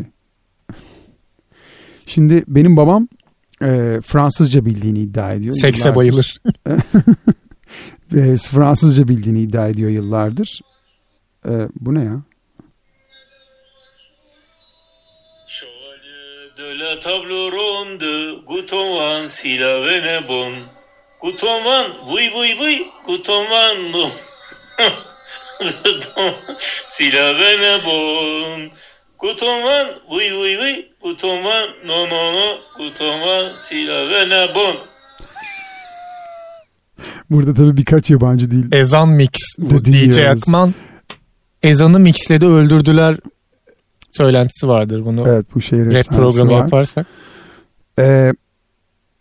Şimdi 2.07 2.43
benim 2.47 2.77
babam 2.77 3.07
e, 3.61 3.99
Fransızca 4.05 4.65
bildiğini 4.65 4.99
iddia 4.99 5.33
ediyor. 5.33 5.55
Sekse 5.55 5.79
Yıllardır. 5.79 5.95
bayılır. 5.95 6.41
E, 8.15 8.37
Fransızca 8.37 9.07
bildiğini 9.07 9.41
iddia 9.41 9.67
ediyor 9.67 9.89
yıllardır. 9.89 10.61
E, 11.45 11.51
bu 11.79 11.95
ne 11.95 12.03
ya? 12.03 12.21
La 16.79 16.99
table 16.99 17.51
ronde, 17.51 18.41
Goutonwan, 18.47 19.27
si 19.27 19.59
la 19.59 19.81
veine 19.85 20.27
bon. 20.27 20.53
Goutonwan, 21.21 21.85
oui, 22.09 22.29
oui, 22.35 22.55
oui, 22.59 22.87
Goutonwan, 25.71 25.85
non. 26.17 26.31
Goutonwan, 26.31 26.35
si 26.87 27.11
la 27.11 27.33
veine 27.33 27.81
bon. 27.85 28.69
Goutonwan, 29.19 29.87
oui, 30.11 30.23
oui, 30.41 30.57
oui, 30.61 30.85
Goutonwan, 31.01 31.65
non, 31.87 32.07
non, 32.07 32.31
non, 32.33 32.53
Goutonwan, 32.77 33.53
si 33.55 33.85
la 33.85 34.05
veine 34.09 34.47
bon. 34.55 34.75
Burada 37.29 37.53
tabii 37.53 37.77
birkaç 37.77 38.09
yabancı 38.09 38.51
değil. 38.51 38.65
Ezan 38.71 39.09
mix. 39.09 39.29
Bu 39.57 39.85
De 39.85 39.93
DJ. 39.93 40.17
Akman 40.17 40.73
ezanı 41.63 41.99
mixledi 41.99 42.45
öldürdüler 42.45 43.17
söylentisi 44.11 44.67
vardır 44.67 45.05
bunu. 45.05 45.23
Evet 45.27 45.45
bu 45.55 45.61
şehir 45.61 45.85
Rap 45.85 45.93
efsanesi 45.93 46.21
programı 46.21 46.51
var. 46.51 46.59
yaparsak. 46.59 47.07
Ee, 47.99 48.33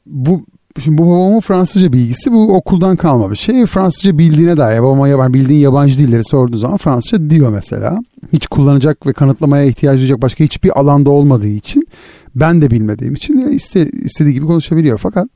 bu 0.06 0.47
Şimdi 0.84 0.99
bu 0.99 1.06
babamın 1.06 1.40
Fransızca 1.40 1.92
bilgisi 1.92 2.32
bu 2.32 2.56
okuldan 2.56 2.96
kalma 2.96 3.30
bir 3.30 3.37
şey. 3.37 3.66
Fransızca 3.66 4.18
bildiğine 4.18 4.56
dair 4.56 4.82
babama 4.82 5.08
yabancı 5.08 5.34
bildiğin 5.34 5.60
yabancı 5.60 5.99
dilleri 5.99 6.25
sorduğu 6.25 6.56
zaman 6.56 6.76
Fransızca 6.76 7.30
diyor 7.30 7.52
mesela. 7.52 8.00
Hiç 8.32 8.46
kullanacak 8.46 9.06
ve 9.06 9.12
kanıtlamaya 9.12 9.64
ihtiyaç 9.64 9.99
duyacak 9.99 10.22
başka 10.22 10.44
hiçbir 10.44 10.80
alanda 10.80 11.10
olmadığı 11.10 11.49
için 11.49 11.87
ben 12.34 12.62
de 12.62 12.70
bilmediğim 12.70 13.14
için 13.14 13.38
iste, 13.38 13.87
istediği 13.87 14.34
gibi 14.34 14.46
konuşabiliyor. 14.46 14.99
Fakat 14.99 15.28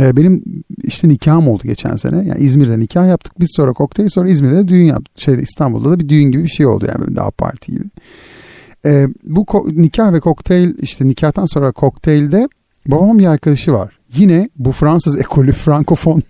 e, 0.00 0.16
benim 0.16 0.42
işte 0.84 1.08
nikahım 1.08 1.48
oldu 1.48 1.62
geçen 1.64 1.96
sene. 1.96 2.16
Yani 2.16 2.40
İzmir'de 2.40 2.78
nikah 2.78 3.08
yaptık. 3.08 3.32
Biz 3.40 3.50
sonra 3.56 3.72
kokteyl 3.72 4.08
sonra 4.08 4.28
İzmir'de 4.28 4.68
düğün 4.68 4.84
yaptık. 4.84 5.20
Şeyde 5.20 5.42
İstanbul'da 5.42 5.90
da 5.90 6.00
bir 6.00 6.08
düğün 6.08 6.30
gibi 6.30 6.42
bir 6.42 6.48
şey 6.48 6.66
oldu 6.66 6.86
yani 6.88 7.16
daha 7.16 7.30
parti 7.30 7.72
gibi. 7.72 7.84
E, 8.84 9.08
bu 9.24 9.46
nikah 9.72 10.12
ve 10.12 10.20
kokteyl 10.20 10.74
işte 10.80 11.08
nikahtan 11.08 11.44
sonra 11.44 11.72
kokteylde 11.72 12.48
babamın 12.86 13.18
bir 13.18 13.26
arkadaşı 13.26 13.72
var. 13.72 13.97
Yine 14.14 14.48
bu 14.56 14.72
Fransız 14.72 15.18
ekolü 15.18 15.52
frankofon 15.64 16.22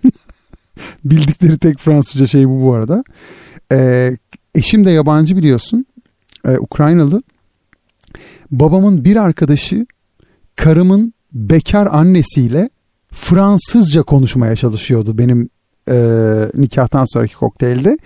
bildikleri 1.05 1.59
tek 1.59 1.79
Fransızca 1.79 2.27
şey 2.27 2.49
bu 2.49 2.63
bu 2.63 2.75
arada. 2.75 3.05
E, 3.73 4.11
eşim 4.55 4.85
de 4.85 4.91
yabancı 4.91 5.37
biliyorsun. 5.37 5.87
E, 6.47 6.59
Ukraynalı. 6.59 7.23
Babamın 8.51 9.05
bir 9.05 9.17
arkadaşı 9.17 9.87
karımın 10.57 11.15
bekar 11.33 11.87
annesiyle 11.87 12.71
Fransızca 13.13 14.03
konuşmaya 14.03 14.57
çalışıyordu 14.57 15.19
benim 15.19 15.49
e, 15.91 15.97
nikahtan 16.55 17.05
sonraki 17.05 17.35
kokteylde 17.35 17.99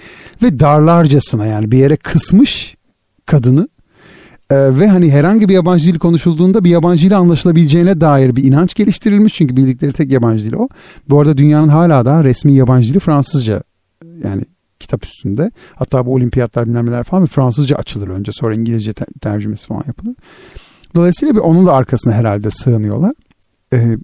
ve 0.42 0.60
darlarcasına 0.60 1.46
yani 1.46 1.70
bir 1.70 1.78
yere 1.78 1.96
kısmış 1.96 2.76
kadını 3.26 3.68
e, 4.52 4.78
ve 4.78 4.88
hani 4.88 5.10
herhangi 5.10 5.48
bir 5.48 5.54
yabancı 5.54 5.86
dil 5.92 5.98
konuşulduğunda 5.98 6.64
bir 6.64 6.70
yabancı 6.70 7.06
ile 7.06 7.16
anlaşılabileceğine 7.16 8.00
dair 8.00 8.36
bir 8.36 8.44
inanç 8.44 8.74
geliştirilmiş 8.74 9.32
çünkü 9.32 9.56
bildikleri 9.56 9.92
tek 9.92 10.12
yabancı 10.12 10.44
dil 10.44 10.52
o. 10.52 10.68
Bu 11.08 11.20
arada 11.20 11.36
dünyanın 11.36 11.68
hala 11.68 12.04
da 12.04 12.24
resmi 12.24 12.52
yabancı 12.52 12.90
dili 12.90 12.98
Fransızca 12.98 13.62
yani 14.24 14.42
kitap 14.80 15.04
üstünde. 15.04 15.50
Hatta 15.74 16.06
bu 16.06 16.14
olimpiyatlar 16.14 16.66
bilmem 16.66 17.02
falan 17.02 17.22
bir 17.22 17.28
Fransızca 17.28 17.76
açılır 17.76 18.08
önce 18.08 18.32
sonra 18.32 18.54
İngilizce 18.54 18.92
te- 18.92 19.06
tercümesi 19.20 19.66
falan 19.66 19.82
yapılır. 19.86 20.14
Dolayısıyla 20.94 21.34
bir 21.34 21.40
onun 21.40 21.66
da 21.66 21.72
arkasına 21.72 22.14
herhalde 22.14 22.50
sığınıyorlar. 22.50 23.12
Ee, 23.72 23.96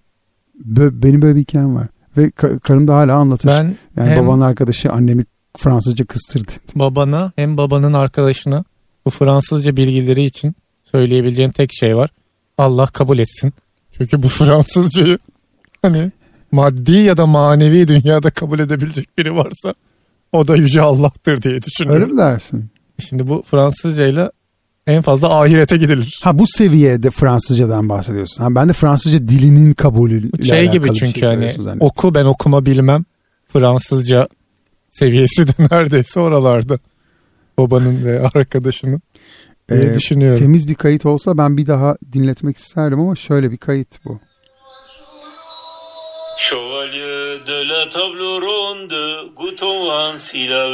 bö- 0.72 1.02
benim 1.02 1.22
böyle 1.22 1.34
bir 1.36 1.40
hikayem 1.40 1.74
var. 1.74 1.86
Ve 2.16 2.28
ka- 2.28 2.60
karım 2.60 2.88
da 2.88 2.96
hala 2.96 3.14
anlatır. 3.14 3.48
Ben 3.48 3.76
yani 3.96 4.16
babanın 4.16 4.40
arkadaşı 4.40 4.92
annemi 4.92 5.24
Fransızca 5.56 6.04
kıstırdı. 6.04 6.52
babana 6.74 7.32
hem 7.36 7.56
babanın 7.56 7.92
arkadaşına 7.92 8.64
bu 9.08 9.12
Fransızca 9.12 9.76
bilgileri 9.76 10.24
için 10.24 10.54
söyleyebileceğim 10.84 11.50
tek 11.50 11.70
şey 11.72 11.96
var. 11.96 12.10
Allah 12.58 12.86
kabul 12.86 13.18
etsin. 13.18 13.52
Çünkü 13.92 14.22
bu 14.22 14.28
Fransızcayı 14.38 15.18
hani 15.82 16.10
maddi 16.52 16.92
ya 16.92 17.16
da 17.16 17.26
manevi 17.26 17.88
dünyada 17.88 18.30
kabul 18.30 18.58
edebilecek 18.58 19.18
biri 19.18 19.36
varsa 19.36 19.74
o 20.32 20.48
da 20.48 20.56
Yüce 20.56 20.80
Allah'tır 20.80 21.42
diye 21.42 21.54
Öyle 21.54 21.62
düşünüyorum. 21.62 22.10
mi 22.12 22.18
dersin? 22.18 22.70
Şimdi 22.98 23.28
bu 23.28 23.42
Fransızcayla 23.46 24.32
en 24.86 25.02
fazla 25.02 25.40
ahirete 25.40 25.76
gidilir. 25.76 26.20
Ha 26.24 26.38
bu 26.38 26.44
seviyede 26.46 27.10
Fransızcadan 27.10 27.88
bahsediyorsun. 27.88 28.44
Ha, 28.44 28.54
ben 28.54 28.68
de 28.68 28.72
Fransızca 28.72 29.18
dilinin 29.18 29.72
kabulü 29.72 30.44
Şey 30.44 30.70
gibi 30.70 30.94
çünkü 30.94 31.26
hani 31.26 31.54
oku 31.80 32.14
ben 32.14 32.24
okuma 32.24 32.66
bilmem. 32.66 33.04
Fransızca 33.52 34.28
seviyesi 34.90 35.48
de 35.48 35.52
neredeyse 35.70 36.20
oralarda. 36.20 36.78
Babanın 37.58 38.04
ve 38.04 38.28
arkadaşının 38.34 39.02
diye 39.70 39.80
Ee, 39.80 39.94
düşünüyorum. 39.94 40.38
Temiz 40.38 40.68
bir 40.68 40.74
kayıt 40.74 41.06
olsa 41.06 41.38
ben 41.38 41.56
bir 41.56 41.66
daha 41.66 41.96
dinletmek 42.12 42.56
isterdim 42.56 43.00
ama 43.00 43.16
şöyle 43.16 43.50
bir 43.50 43.56
kayıt 43.58 44.04
bu. 44.04 44.20
Chevalier 46.38 47.46
de 47.46 47.68
la 47.68 47.88
table 47.88 48.40
ronde, 48.40 49.28
Gouton 49.36 49.86
si 50.18 50.48
la 50.50 50.72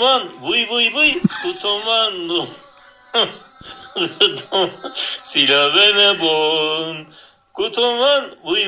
van, 0.00 0.22
oui, 0.42 0.66
oui, 0.70 0.90
oui, 0.96 1.20
Gouton 1.44 1.80
van, 1.86 2.28
non. 2.28 2.46
Gouton 3.94 4.70
si 5.22 5.46
la 5.46 5.68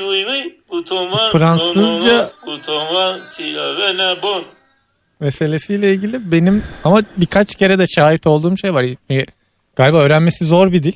oui, 0.09 0.25
oui, 0.28 0.57
Gouton 0.71 1.11
van, 1.11 1.31
non, 1.33 1.75
non, 1.75 1.83
non. 1.83 1.99
Fransızca- 2.07 2.31
van 2.95 3.21
si 3.23 3.52
la 3.52 3.73
veine 3.78 4.23
bonne. 4.23 4.45
Meselesiyle 5.20 5.94
ilgili 5.94 6.32
benim 6.32 6.62
ama 6.85 7.02
birkaç 7.16 7.54
kere 7.54 7.78
de 7.78 7.87
şahit 7.87 8.26
olduğum 8.26 8.56
şey 8.56 8.75
var. 8.75 8.87
Galiba 9.76 9.99
öğrenmesi 9.99 10.44
zor 10.44 10.73
bir 10.73 10.82
dil. 10.82 10.92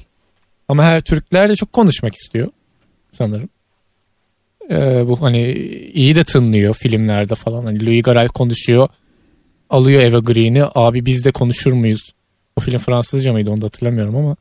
Ama 0.69 0.85
her 0.85 1.01
Türkler 1.01 1.49
de 1.49 1.57
çok 1.57 1.73
konuşmak 1.73 2.15
istiyor 2.15 2.49
sanırım. 3.13 3.49
Ee, 4.71 5.09
bu 5.09 5.23
hani 5.23 5.53
iyi 5.95 6.17
de 6.17 6.25
tınlıyor 6.25 6.75
filmlerde 6.75 7.35
falan. 7.35 7.65
Hani 7.65 7.87
Louis 7.87 8.03
Garrel 8.03 8.29
konuşuyor. 8.29 8.89
Alıyor 9.71 10.03
Evergreen'i. 10.03 10.65
Abi 10.75 11.07
biz 11.07 11.25
de 11.25 11.33
konuşur 11.33 11.73
muyuz? 11.73 12.13
O 12.57 12.61
film 12.61 12.79
Fransızca 12.79 13.33
mıydı 13.33 13.51
onu 13.51 13.61
da 13.61 13.65
hatırlamıyorum 13.67 14.17
ama. 14.17 14.37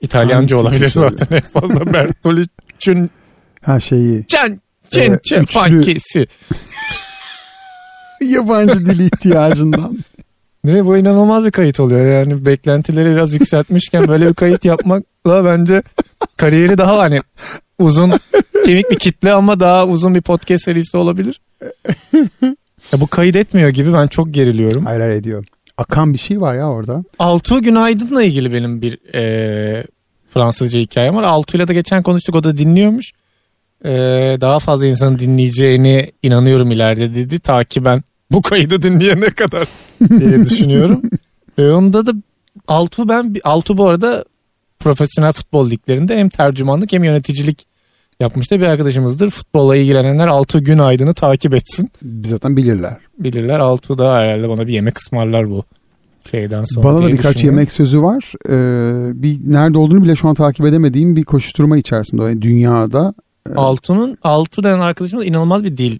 İtalyanca 0.00 0.36
Hangisi 0.36 0.54
olabilir 0.56 0.88
zaten 0.88 1.36
en 1.36 1.60
fazla. 1.60 1.86
Bertolucci'nin 1.92 3.08
Ha 3.64 3.80
şeyi 3.80 4.24
Çen 4.26 4.60
Çen 4.90 5.10
Evet, 5.10 5.24
Çen 5.24 5.42
üçlü. 5.42 5.52
Fankesi. 5.52 6.26
yabancı 8.34 8.86
dili 8.86 9.04
ihtiyacından. 9.06 9.98
Ne 10.64 10.84
bu 10.84 10.96
inanılmaz 10.96 11.44
bir 11.44 11.50
kayıt 11.50 11.80
oluyor 11.80 12.12
yani 12.12 12.46
beklentileri 12.46 13.10
biraz 13.10 13.32
yükseltmişken 13.32 14.08
böyle 14.08 14.28
bir 14.28 14.34
kayıt 14.34 14.64
yapmakla 14.64 15.44
bence 15.44 15.82
kariyeri 16.36 16.78
daha 16.78 16.98
hani 16.98 17.20
uzun 17.78 18.12
kemik 18.64 18.90
bir 18.90 18.98
kitle 18.98 19.32
ama 19.32 19.60
daha 19.60 19.86
uzun 19.86 20.14
bir 20.14 20.20
podcast 20.20 20.64
serisi 20.64 20.96
olabilir. 20.96 21.40
Ya 22.92 23.00
bu 23.00 23.06
kayıt 23.06 23.36
etmiyor 23.36 23.68
gibi 23.68 23.92
ben 23.92 24.06
çok 24.06 24.34
geriliyorum. 24.34 24.86
hayır 24.86 25.00
hayır 25.00 25.12
ediyor. 25.12 25.44
Akan 25.76 26.12
bir 26.12 26.18
şey 26.18 26.40
var 26.40 26.54
ya 26.54 26.68
orada. 26.68 27.04
Altuğ 27.18 27.62
Günaydın'la 27.62 28.22
ilgili 28.22 28.52
benim 28.52 28.82
bir 28.82 29.14
e, 29.14 29.84
Fransızca 30.28 30.80
hikayem 30.80 31.16
var. 31.16 31.22
Altuğ'yla 31.22 31.68
da 31.68 31.72
geçen 31.72 32.02
konuştuk 32.02 32.34
o 32.34 32.44
da 32.44 32.56
dinliyormuş. 32.56 33.12
E, 33.84 33.90
daha 34.40 34.58
fazla 34.58 34.86
insanın 34.86 35.18
dinleyeceğini 35.18 36.12
inanıyorum 36.22 36.70
ileride 36.70 37.14
dedi. 37.14 37.38
Ta 37.38 37.64
ki 37.64 37.84
ben 37.84 38.02
bu 38.30 38.42
kaydı 38.42 38.82
dinleyene 38.82 39.30
kadar 39.30 39.68
diye 40.20 40.44
düşünüyorum. 40.44 41.02
e, 41.58 41.70
onda 41.70 42.06
da 42.06 42.12
Altuğ 42.68 43.08
ben 43.08 43.34
Altuğ 43.44 43.78
bu 43.78 43.86
arada 43.86 44.24
profesyonel 44.78 45.32
futbol 45.32 45.70
liglerinde 45.70 46.18
hem 46.18 46.28
tercümanlık 46.28 46.92
hem 46.92 47.04
yöneticilik 47.04 47.66
yapmış 48.20 48.50
da 48.50 48.60
bir 48.60 48.66
arkadaşımızdır. 48.66 49.30
Futbolla 49.30 49.76
ilgilenenler 49.76 50.28
Altuğ 50.28 50.64
Günaydın'ı 50.64 51.14
takip 51.14 51.54
etsin. 51.54 51.90
Biz 52.02 52.30
zaten 52.30 52.56
bilirler. 52.56 52.96
Bilirler 53.18 53.58
Altuğ 53.58 53.98
da 53.98 54.16
herhalde 54.16 54.48
bana 54.48 54.66
bir 54.66 54.72
yemek 54.72 54.98
ısmarlar 54.98 55.50
bu 55.50 55.64
şeyden 56.30 56.64
sonra. 56.64 56.86
Bana 56.86 57.02
da 57.02 57.08
birkaç 57.08 57.44
yemek 57.44 57.72
sözü 57.72 58.02
var. 58.02 58.32
Ee, 58.48 59.22
bir 59.22 59.38
nerede 59.44 59.78
olduğunu 59.78 60.02
bile 60.02 60.16
şu 60.16 60.28
an 60.28 60.34
takip 60.34 60.66
edemediğim 60.66 61.16
bir 61.16 61.24
koşuşturma 61.24 61.76
içerisinde. 61.76 62.22
Yani 62.22 62.42
dünyada 62.42 63.14
Altu'nun 63.56 64.18
Altu 64.22 64.62
denen 64.62 64.80
arkadaşımız 64.80 65.26
inanılmaz 65.26 65.64
bir 65.64 65.76
dil 65.76 65.98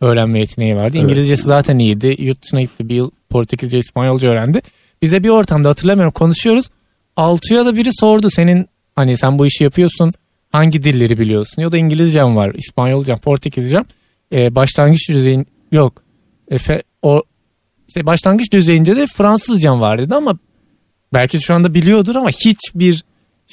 öğrenme 0.00 0.38
yeteneği 0.38 0.76
vardı. 0.76 0.96
Evet. 0.96 1.04
İngilizcesi 1.04 1.42
zaten 1.42 1.78
iyiydi. 1.78 2.16
Yurt 2.18 2.42
dışına 2.42 2.62
gitti 2.62 2.88
bir 2.88 2.94
yıl 2.94 3.10
Portekizce, 3.30 3.78
İspanyolca 3.78 4.28
öğrendi. 4.28 4.62
Bize 5.02 5.22
bir 5.22 5.28
ortamda 5.28 5.68
hatırlamıyorum 5.68 6.12
konuşuyoruz. 6.12 6.66
Altu'ya 7.16 7.66
da 7.66 7.76
biri 7.76 7.90
sordu 7.92 8.30
senin 8.30 8.66
hani 8.96 9.16
sen 9.16 9.38
bu 9.38 9.46
işi 9.46 9.64
yapıyorsun 9.64 10.12
hangi 10.52 10.82
dilleri 10.82 11.18
biliyorsun? 11.18 11.62
Ya 11.62 11.72
da 11.72 11.78
İngilizcem 11.78 12.36
var, 12.36 12.54
İspanyolcam, 12.54 13.18
Portekizcem. 13.18 13.84
Ee, 14.32 14.54
başlangıç 14.54 15.08
düzeyin 15.08 15.46
yok. 15.72 16.02
Efe, 16.50 16.82
o 17.02 17.22
işte 17.88 18.06
başlangıç 18.06 18.52
düzeyince 18.52 18.96
de 18.96 19.06
Fransızcam 19.06 19.80
var 19.80 19.98
dedi 19.98 20.14
ama 20.14 20.38
belki 21.12 21.40
şu 21.40 21.54
anda 21.54 21.74
biliyordur 21.74 22.14
ama 22.14 22.28
hiçbir 22.28 23.04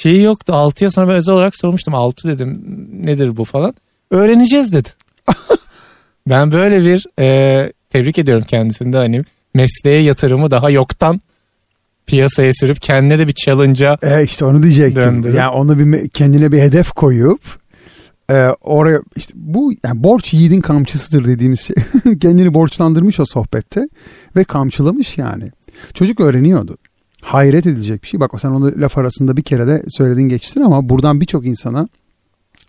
şeyi 0.01 0.21
yoktu. 0.21 0.53
Altıya 0.53 0.91
sonra 0.91 1.07
ben 1.07 1.15
özel 1.15 1.33
olarak 1.35 1.55
sormuştum. 1.55 1.95
Altı 1.95 2.27
dedim 2.27 2.63
nedir 3.03 3.37
bu 3.37 3.43
falan. 3.43 3.75
Öğreneceğiz 4.11 4.73
dedi. 4.73 4.89
ben 6.29 6.51
böyle 6.51 6.81
bir 6.81 7.07
e, 7.19 7.73
tebrik 7.89 8.19
ediyorum 8.19 8.43
kendisini 8.47 8.93
de 8.93 8.97
hani 8.97 9.23
mesleğe 9.53 10.01
yatırımı 10.01 10.51
daha 10.51 10.69
yoktan 10.69 11.21
piyasaya 12.05 12.53
sürüp 12.53 12.81
kendine 12.81 13.19
de 13.19 13.27
bir 13.27 13.33
challenge'a 13.33 13.97
E 14.03 14.23
işte 14.23 14.45
onu 14.45 14.63
diyecektim. 14.63 15.03
Döndürüp. 15.03 15.35
Yani 15.35 15.49
onu 15.49 15.79
bir 15.79 16.09
kendine 16.09 16.51
bir 16.51 16.59
hedef 16.59 16.91
koyup 16.91 17.41
e, 18.31 18.47
oraya 18.61 19.01
işte 19.15 19.33
bu 19.35 19.73
yani 19.85 20.03
borç 20.03 20.33
yiğidin 20.33 20.61
kamçısıdır 20.61 21.25
dediğimiz 21.25 21.59
şey. 21.59 21.75
kendini 22.21 22.53
borçlandırmış 22.53 23.19
o 23.19 23.25
sohbette 23.25 23.89
ve 24.35 24.43
kamçılamış 24.43 25.17
yani. 25.17 25.51
Çocuk 25.93 26.19
öğreniyordu. 26.19 26.77
Hayret 27.21 27.65
edilecek 27.65 28.03
bir 28.03 28.07
şey. 28.07 28.19
Bak 28.19 28.41
sen 28.41 28.49
onu 28.49 28.81
laf 28.81 28.97
arasında 28.97 29.37
bir 29.37 29.43
kere 29.43 29.67
de 29.67 29.83
söyledin 29.89 30.29
geçtin 30.29 30.61
ama 30.61 30.89
buradan 30.89 31.21
birçok 31.21 31.45
insana 31.45 31.87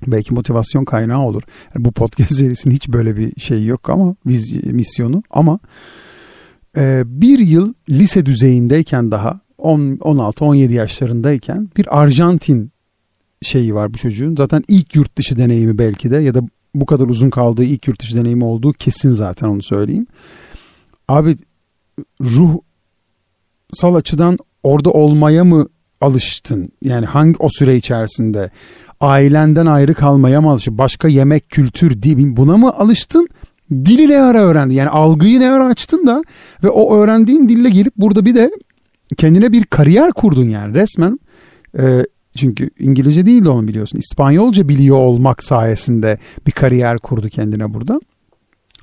Belki 0.06 0.34
motivasyon 0.34 0.84
kaynağı 0.84 1.20
olur. 1.20 1.42
Yani 1.74 1.84
bu 1.84 1.92
podcast 1.92 2.34
serisinin 2.36 2.74
hiç 2.74 2.88
böyle 2.88 3.16
bir 3.16 3.40
şey 3.40 3.66
yok 3.66 3.90
ama 3.90 4.16
viz, 4.26 4.64
misyonu 4.64 5.22
ama 5.30 5.58
e, 6.76 7.02
bir 7.06 7.38
yıl 7.38 7.74
lise 7.88 8.26
düzeyindeyken 8.26 9.10
daha 9.10 9.40
16-17 9.58 10.72
yaşlarındayken 10.72 11.70
bir 11.76 12.00
Arjantin 12.00 12.72
şeyi 13.42 13.74
var 13.74 13.94
bu 13.94 13.98
çocuğun. 13.98 14.36
Zaten 14.36 14.64
ilk 14.68 14.94
yurt 14.94 15.16
dışı 15.16 15.38
deneyimi 15.38 15.78
belki 15.78 16.10
de 16.10 16.16
ya 16.16 16.34
da 16.34 16.40
bu 16.74 16.86
kadar 16.86 17.06
uzun 17.06 17.30
kaldığı 17.30 17.64
ilk 17.64 17.88
yurt 17.88 18.00
dışı 18.00 18.16
deneyimi 18.16 18.44
olduğu 18.44 18.72
kesin 18.72 19.10
zaten 19.10 19.48
onu 19.48 19.62
söyleyeyim. 19.62 20.06
Abi 21.08 21.36
ruhsal 23.72 23.94
açıdan 23.94 24.38
orada 24.62 24.90
olmaya 24.90 25.44
mı 25.44 25.66
alıştın? 26.00 26.72
Yani 26.82 27.06
hangi 27.06 27.36
o 27.38 27.48
süre 27.50 27.76
içerisinde 27.76 28.50
ailenden 29.00 29.66
ayrı 29.66 29.94
kalmaya 29.94 30.40
mı 30.40 30.50
alıştın? 30.50 30.78
Başka 30.78 31.08
yemek, 31.08 31.50
kültür, 31.50 32.02
dil 32.02 32.36
buna 32.36 32.56
mı 32.56 32.72
alıştın? 32.72 33.28
Dili 33.70 34.08
ne 34.08 34.20
ara 34.20 34.40
öğrendin? 34.40 34.74
Yani 34.74 34.88
algıyı 34.88 35.40
ne 35.40 35.50
ara 35.50 35.66
açtın 35.66 36.06
da 36.06 36.22
ve 36.64 36.68
o 36.68 36.96
öğrendiğin 36.96 37.48
dille 37.48 37.70
gelip 37.70 37.96
burada 37.96 38.24
bir 38.24 38.34
de 38.34 38.50
kendine 39.16 39.52
bir 39.52 39.64
kariyer 39.64 40.12
kurdun 40.12 40.48
yani 40.48 40.74
resmen. 40.74 41.18
E, 41.78 42.04
çünkü 42.36 42.70
İngilizce 42.78 43.26
değil 43.26 43.44
de 43.44 43.48
onu 43.48 43.68
biliyorsun. 43.68 43.98
İspanyolca 43.98 44.68
biliyor 44.68 44.96
olmak 44.96 45.44
sayesinde 45.44 46.18
bir 46.46 46.52
kariyer 46.52 46.98
kurdu 46.98 47.28
kendine 47.28 47.74
burada. 47.74 48.00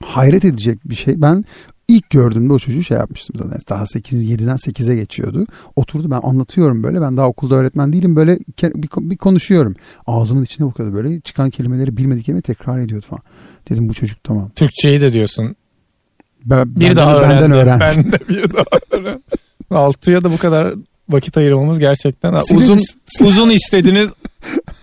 Hayret 0.04 0.46
edecek 0.46 0.80
bir 0.90 0.96
şey. 0.96 1.22
Ben 1.22 1.46
ilk 1.90 2.10
gördüğümde 2.10 2.54
o 2.54 2.60
çocuğu 2.60 2.84
şey 2.84 2.98
yapmıştım 2.98 3.36
zaten. 3.40 3.60
Daha 3.70 3.86
8, 3.86 4.32
7'den 4.32 4.56
8'e 4.56 4.96
geçiyordu. 4.96 5.46
Oturdu 5.76 6.12
ben 6.12 6.20
anlatıyorum 6.24 6.84
böyle. 6.84 7.02
Ben 7.02 7.18
daha 7.18 7.28
okulda 7.28 7.56
öğretmen 7.56 7.94
değilim. 7.94 8.16
Böyle 8.16 8.40
bir, 8.62 8.90
bir 9.10 9.18
konuşuyorum. 9.18 9.76
Ağzımın 10.08 10.44
içine 10.44 10.68
bu 10.68 10.72
kadar 10.74 10.94
böyle 10.94 11.22
çıkan 11.22 11.50
kelimeleri 11.50 11.98
bilmedik 11.98 12.26
kelime 12.26 12.42
tekrar 12.42 12.80
ediyordu 12.80 13.06
falan. 13.10 13.22
Dedim 13.70 13.90
bu 13.90 13.94
çocuk 13.94 14.24
tamam. 14.24 14.50
Türkçeyi 14.56 15.02
de 15.02 15.14
diyorsun. 15.14 15.56
Ben, 16.46 16.76
bir 16.76 16.82
benden, 16.82 16.96
daha 16.96 17.22
benden 17.22 17.52
öğrendi. 17.52 17.80
Ben 17.82 18.12
de 18.12 18.20
bir 18.30 18.54
daha 18.54 18.64
öğrendim. 18.92 19.22
Altıya 19.72 20.24
da 20.24 20.32
bu 20.32 20.38
kadar 20.38 20.74
vakit 21.10 21.38
ayırmamız 21.38 21.80
gerçekten 21.80 22.34
Sinir- 22.40 22.64
uzun 22.64 22.80
uzun 23.26 23.50
istediniz. 23.50 24.10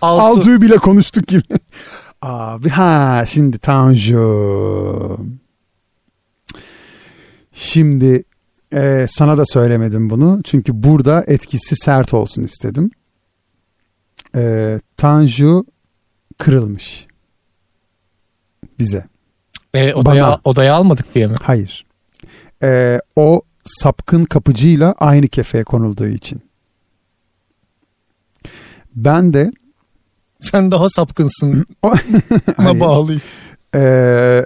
Altı. 0.01 0.21
Altuğ'u 0.23 0.61
bile 0.61 0.75
konuştuk 0.75 1.27
gibi. 1.27 1.43
Abi 2.21 2.69
ha 2.69 3.23
şimdi 3.27 3.57
Tanju. 3.57 5.17
Şimdi 7.59 8.23
e, 8.73 9.05
sana 9.09 9.37
da 9.37 9.43
söylemedim 9.45 10.09
bunu. 10.09 10.41
Çünkü 10.43 10.83
burada 10.83 11.23
etkisi 11.27 11.75
sert 11.75 12.13
olsun 12.13 12.43
istedim. 12.43 12.91
E, 14.35 14.79
Tanju 14.97 15.65
kırılmış. 16.37 17.07
Bize. 18.79 19.05
E, 19.73 19.93
odaya, 19.93 20.27
Bana. 20.27 20.39
odaya 20.43 20.75
almadık 20.75 21.15
diye 21.15 21.27
mi? 21.27 21.35
Hayır. 21.41 21.85
E, 22.63 22.99
o 23.15 23.41
sapkın 23.65 24.23
kapıcıyla 24.23 24.95
aynı 24.99 25.27
kefeye 25.27 25.63
konulduğu 25.63 26.07
için. 26.07 26.41
Ben 28.95 29.33
de 29.33 29.51
Sen 30.39 30.71
daha 30.71 30.89
sapkınsın. 30.89 31.65
Ona 32.57 32.79
bağlıyım. 32.79 33.21
Ee, 33.75 34.45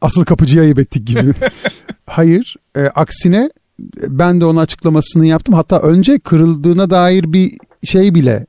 asıl 0.00 0.24
kapıcıya 0.24 0.62
ayıp 0.62 0.78
ettik 0.78 1.06
gibi. 1.06 1.20
Hayır. 2.10 2.56
e, 2.76 2.80
aksine 2.80 3.50
ben 4.08 4.40
de 4.40 4.44
onun 4.44 4.60
açıklamasını 4.60 5.26
yaptım. 5.26 5.54
Hatta 5.54 5.80
önce 5.80 6.18
kırıldığına 6.18 6.90
dair 6.90 7.32
bir 7.32 7.52
şey 7.84 8.14
bile 8.14 8.46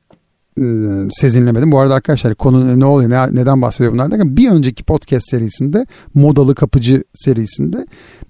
sezinlemedim. 1.10 1.72
Bu 1.72 1.78
arada 1.78 1.94
arkadaşlar 1.94 2.34
konu 2.34 2.80
ne 2.80 2.84
oluyor 2.84 3.10
ne, 3.10 3.34
neden 3.40 3.62
bahsediyor 3.62 3.92
bunlar 3.92 4.36
bir 4.36 4.50
önceki 4.50 4.84
podcast 4.84 5.30
serisinde 5.30 5.86
modalı 6.14 6.54
kapıcı 6.54 7.04
serisinde 7.14 7.86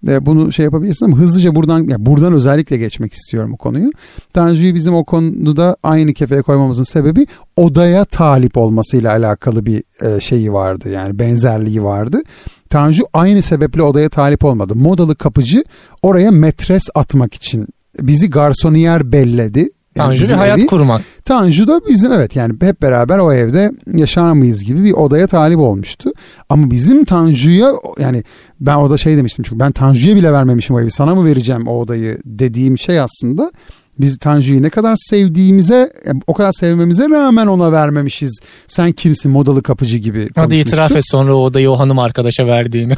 e, 0.08 0.26
bunu 0.26 0.52
şey 0.52 0.64
yapabilirsin 0.64 1.06
ama 1.06 1.16
hızlıca 1.16 1.54
buradan 1.54 1.88
ya 1.88 2.06
buradan 2.06 2.32
özellikle 2.32 2.76
geçmek 2.76 3.12
istiyorum 3.12 3.52
bu 3.52 3.56
konuyu. 3.56 3.90
Tanju'yu 4.32 4.74
bizim 4.74 4.94
o 4.94 5.04
konuda 5.04 5.76
aynı 5.82 6.12
kefeye 6.12 6.42
koymamızın 6.42 6.84
sebebi 6.84 7.26
odaya 7.56 8.04
talip 8.04 8.56
olmasıyla 8.56 9.10
alakalı 9.10 9.66
bir 9.66 9.82
e, 10.02 10.20
şeyi 10.20 10.52
vardı 10.52 10.90
yani 10.90 11.18
benzerliği 11.18 11.84
vardı. 11.84 12.22
Tanju 12.70 13.04
aynı 13.12 13.42
sebeple 13.42 13.82
odaya 13.82 14.08
talip 14.08 14.44
olmadı. 14.44 14.74
Modalı 14.76 15.16
kapıcı 15.16 15.64
oraya 16.02 16.30
metres 16.30 16.82
atmak 16.94 17.34
için 17.34 17.68
bizi 18.00 18.30
garsoniyer 18.30 19.12
belledi. 19.12 19.68
Yani 19.96 20.16
Tanju 20.16 20.32
bir 20.32 20.38
hayat 20.38 20.58
evi. 20.58 20.66
kurmak. 20.66 21.02
Tanju 21.24 21.66
da 21.66 21.80
bizim 21.88 22.12
evet 22.12 22.36
yani 22.36 22.54
hep 22.60 22.82
beraber 22.82 23.18
o 23.18 23.32
evde 23.32 23.70
yaşar 23.94 24.32
mıyız 24.32 24.64
gibi 24.64 24.84
bir 24.84 24.92
odaya 24.92 25.26
talip 25.26 25.58
olmuştu. 25.58 26.10
Ama 26.48 26.70
bizim 26.70 27.04
Tanju'ya 27.04 27.72
yani 27.98 28.24
ben 28.60 28.74
orada 28.74 28.96
şey 28.98 29.16
demiştim 29.16 29.44
çünkü 29.48 29.60
ben 29.60 29.72
Tanju'ya 29.72 30.16
bile 30.16 30.32
vermemişim 30.32 30.76
o 30.76 30.80
evi 30.80 30.90
sana 30.90 31.14
mı 31.14 31.26
vereceğim 31.26 31.68
o 31.68 31.80
odayı 31.80 32.18
dediğim 32.24 32.78
şey 32.78 33.00
aslında 33.00 33.52
biz 34.00 34.18
Tanju'yu 34.18 34.62
ne 34.62 34.70
kadar 34.70 34.94
sevdiğimize 34.96 35.92
o 36.26 36.34
kadar 36.34 36.52
sevmemize 36.52 37.10
rağmen 37.10 37.46
ona 37.46 37.72
vermemişiz. 37.72 38.40
Sen 38.68 38.92
kimsin 38.92 39.32
modalı 39.32 39.62
kapıcı 39.62 39.98
gibi 39.98 40.28
Hadi 40.34 40.56
itiraf 40.56 40.92
et 40.92 41.04
sonra 41.10 41.34
o 41.36 41.44
odayı 41.44 41.70
o 41.70 41.78
hanım 41.78 41.98
arkadaşa 41.98 42.46
verdiğini. 42.46 42.94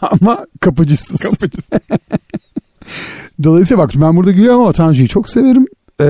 Ama 0.00 0.46
kapıcısız. 0.60 1.38
Dolayısıyla 3.42 3.82
bak 3.84 3.90
ben 3.94 4.16
burada 4.16 4.32
gülüyorum 4.32 4.60
ama 4.60 4.72
Tanju'yu 4.72 5.08
çok 5.08 5.30
severim. 5.30 5.66
Ee, 6.00 6.04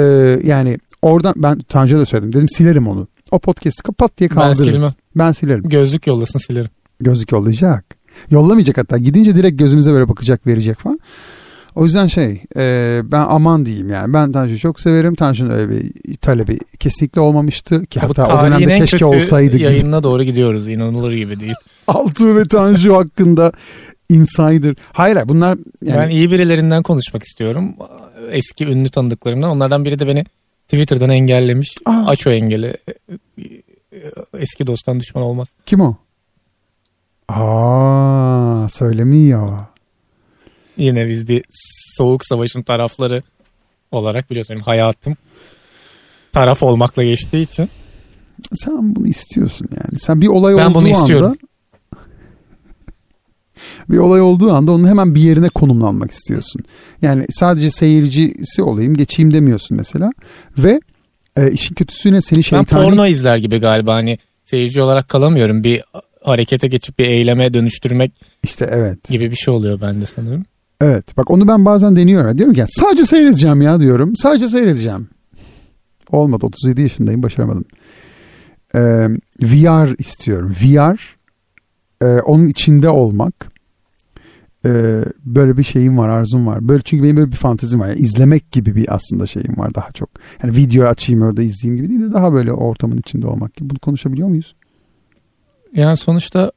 yani 0.44 0.78
oradan 1.02 1.34
ben 1.36 1.58
Tanju'ya 1.58 2.00
da 2.00 2.04
söyledim. 2.06 2.32
Dedim 2.32 2.48
silerim 2.48 2.88
onu. 2.88 3.08
O 3.30 3.38
podcast'i 3.38 3.82
kapat 3.82 4.18
diye 4.18 4.30
Ben 4.30 4.34
kaldırırız. 4.34 4.74
silmem. 4.74 4.90
Ben 5.16 5.32
silerim. 5.32 5.62
Gözlük 5.62 6.06
yollasın 6.06 6.38
silerim. 6.38 6.70
Gözlük 7.00 7.32
yollayacak. 7.32 7.84
Yollamayacak 8.30 8.78
hatta. 8.78 8.98
Gidince 8.98 9.36
direkt 9.36 9.58
gözümüze 9.58 9.92
böyle 9.92 10.08
bakacak 10.08 10.46
verecek 10.46 10.78
falan. 10.78 11.00
O 11.74 11.84
yüzden 11.84 12.06
şey 12.06 12.42
e, 12.56 13.00
ben 13.04 13.24
aman 13.28 13.66
diyeyim 13.66 13.88
yani. 13.88 14.14
Ben 14.14 14.32
Tanju'yu 14.32 14.58
çok 14.58 14.80
severim. 14.80 15.14
Tanju'nun 15.14 15.50
öyle 15.50 15.70
bir 15.70 16.14
talebi 16.14 16.58
kesinlikle 16.78 17.20
olmamıştı. 17.20 17.86
Ki 17.86 18.00
hatta 18.00 18.26
o 18.26 18.46
dönemde 18.46 18.78
keşke 18.78 19.04
olsaydı 19.04 19.52
gibi. 19.56 19.62
yayınına 19.62 20.02
doğru 20.02 20.22
gidiyoruz. 20.22 20.68
İnanılır 20.68 21.12
gibi 21.12 21.40
değil. 21.40 21.54
Altuğ 21.86 22.36
ve 22.36 22.44
Tanju 22.48 22.94
hakkında 22.94 23.52
insider. 24.08 24.74
Hayır 24.92 25.18
bunlar 25.28 25.58
yani 25.82 25.98
Ben 25.98 26.10
iyi 26.10 26.30
birilerinden 26.30 26.82
konuşmak 26.82 27.22
istiyorum. 27.22 27.74
Eski 28.30 28.64
ünlü 28.66 28.88
tanıdıklarımdan. 28.88 29.50
Onlardan 29.50 29.84
biri 29.84 29.98
de 29.98 30.06
beni 30.06 30.24
Twitter'dan 30.68 31.10
engellemiş. 31.10 31.76
Aa. 31.84 32.04
Aç 32.06 32.26
o 32.26 32.30
engeli. 32.30 32.76
Eski 34.38 34.66
dosttan 34.66 35.00
düşman 35.00 35.24
olmaz. 35.24 35.48
kim 35.66 35.80
o? 35.80 35.96
Aa 37.28 38.68
söylemiyor. 38.68 39.58
Yine 40.76 41.08
biz 41.08 41.28
bir 41.28 41.44
soğuk 41.96 42.26
savaşın 42.26 42.62
tarafları 42.62 43.22
olarak 43.92 44.30
biliyorsun 44.30 44.54
benim 44.54 44.64
hayatım 44.64 45.16
taraf 46.32 46.62
olmakla 46.62 47.04
geçtiği 47.04 47.42
için. 47.42 47.68
Sen 48.54 48.96
bunu 48.96 49.06
istiyorsun 49.06 49.68
yani. 49.70 49.98
Sen 49.98 50.20
bir 50.20 50.28
olay 50.28 50.56
Ben 50.56 50.66
olduğu 50.70 50.74
bunu 50.74 50.88
istiyorum. 50.88 51.26
anda 51.26 51.38
bir 53.90 53.98
olay 53.98 54.20
olduğu 54.20 54.52
anda 54.52 54.72
onun 54.72 54.88
hemen 54.88 55.14
bir 55.14 55.20
yerine 55.20 55.48
konumlanmak 55.48 56.10
istiyorsun. 56.10 56.62
Yani 57.02 57.26
sadece 57.30 57.70
seyircisi 57.70 58.62
olayım 58.62 58.94
geçeyim 58.94 59.34
demiyorsun 59.34 59.76
mesela. 59.76 60.10
Ve 60.58 60.80
e, 61.36 61.50
işin 61.50 61.74
kötüsüne 61.74 62.22
seni 62.22 62.36
Ben 62.36 62.42
şeytani... 62.42 62.84
porno 62.84 63.06
izler 63.06 63.36
gibi 63.36 63.58
galiba 63.58 63.94
hani 63.94 64.18
seyirci 64.44 64.82
olarak 64.82 65.08
kalamıyorum. 65.08 65.64
Bir 65.64 65.82
harekete 66.24 66.68
geçip 66.68 66.98
bir 66.98 67.04
eyleme 67.04 67.54
dönüştürmek 67.54 68.12
İşte 68.42 68.68
evet. 68.70 69.08
gibi 69.08 69.30
bir 69.30 69.36
şey 69.36 69.54
oluyor 69.54 69.80
bende 69.80 70.06
sanırım. 70.06 70.44
Evet 70.80 71.16
bak 71.16 71.30
onu 71.30 71.48
ben 71.48 71.64
bazen 71.64 71.96
deniyorum. 71.96 72.38
Diyorum 72.38 72.54
ki 72.54 72.60
"Ya 72.60 72.66
sadece 72.68 73.04
seyredeceğim 73.04 73.62
ya 73.62 73.80
diyorum. 73.80 74.16
Sadece 74.16 74.48
seyredeceğim. 74.48 75.08
Olmadı 76.12 76.46
37 76.46 76.82
yaşındayım 76.82 77.22
başaramadım. 77.22 77.64
Ee, 78.74 78.78
VR 79.42 79.98
istiyorum. 79.98 80.54
VR 80.62 81.15
e, 82.02 82.06
onun 82.06 82.46
içinde 82.46 82.88
olmak. 82.88 83.56
Ee, 84.66 85.04
böyle 85.24 85.56
bir 85.56 85.62
şeyim 85.62 85.98
var 85.98 86.09
arzum 86.09 86.46
var. 86.46 86.68
Böyle 86.68 86.82
çünkü 86.82 87.04
benim 87.04 87.16
böyle 87.16 87.32
bir 87.32 87.37
fantezim 87.37 87.80
var. 87.80 87.88
Yani 87.88 87.98
izlemek 87.98 88.52
gibi 88.52 88.76
bir 88.76 88.94
aslında 88.94 89.26
şeyim 89.26 89.56
var 89.56 89.74
daha 89.74 89.92
çok. 89.92 90.09
Yani 90.42 90.56
video 90.56 90.87
açayım 90.87 91.22
orada 91.22 91.42
izleyeyim 91.42 91.82
gibi 91.82 91.88
değil 91.88 92.11
de 92.11 92.12
daha 92.12 92.32
böyle 92.32 92.52
ortamın 92.52 92.96
içinde 92.96 93.26
olmak 93.26 93.54
gibi. 93.54 93.70
Bunu 93.70 93.78
konuşabiliyor 93.78 94.28
muyuz? 94.28 94.54
Yani 95.72 95.96
sonuçta 95.96 96.52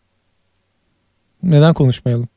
neden 1.43 1.73
konuşmayalım? 1.73 2.28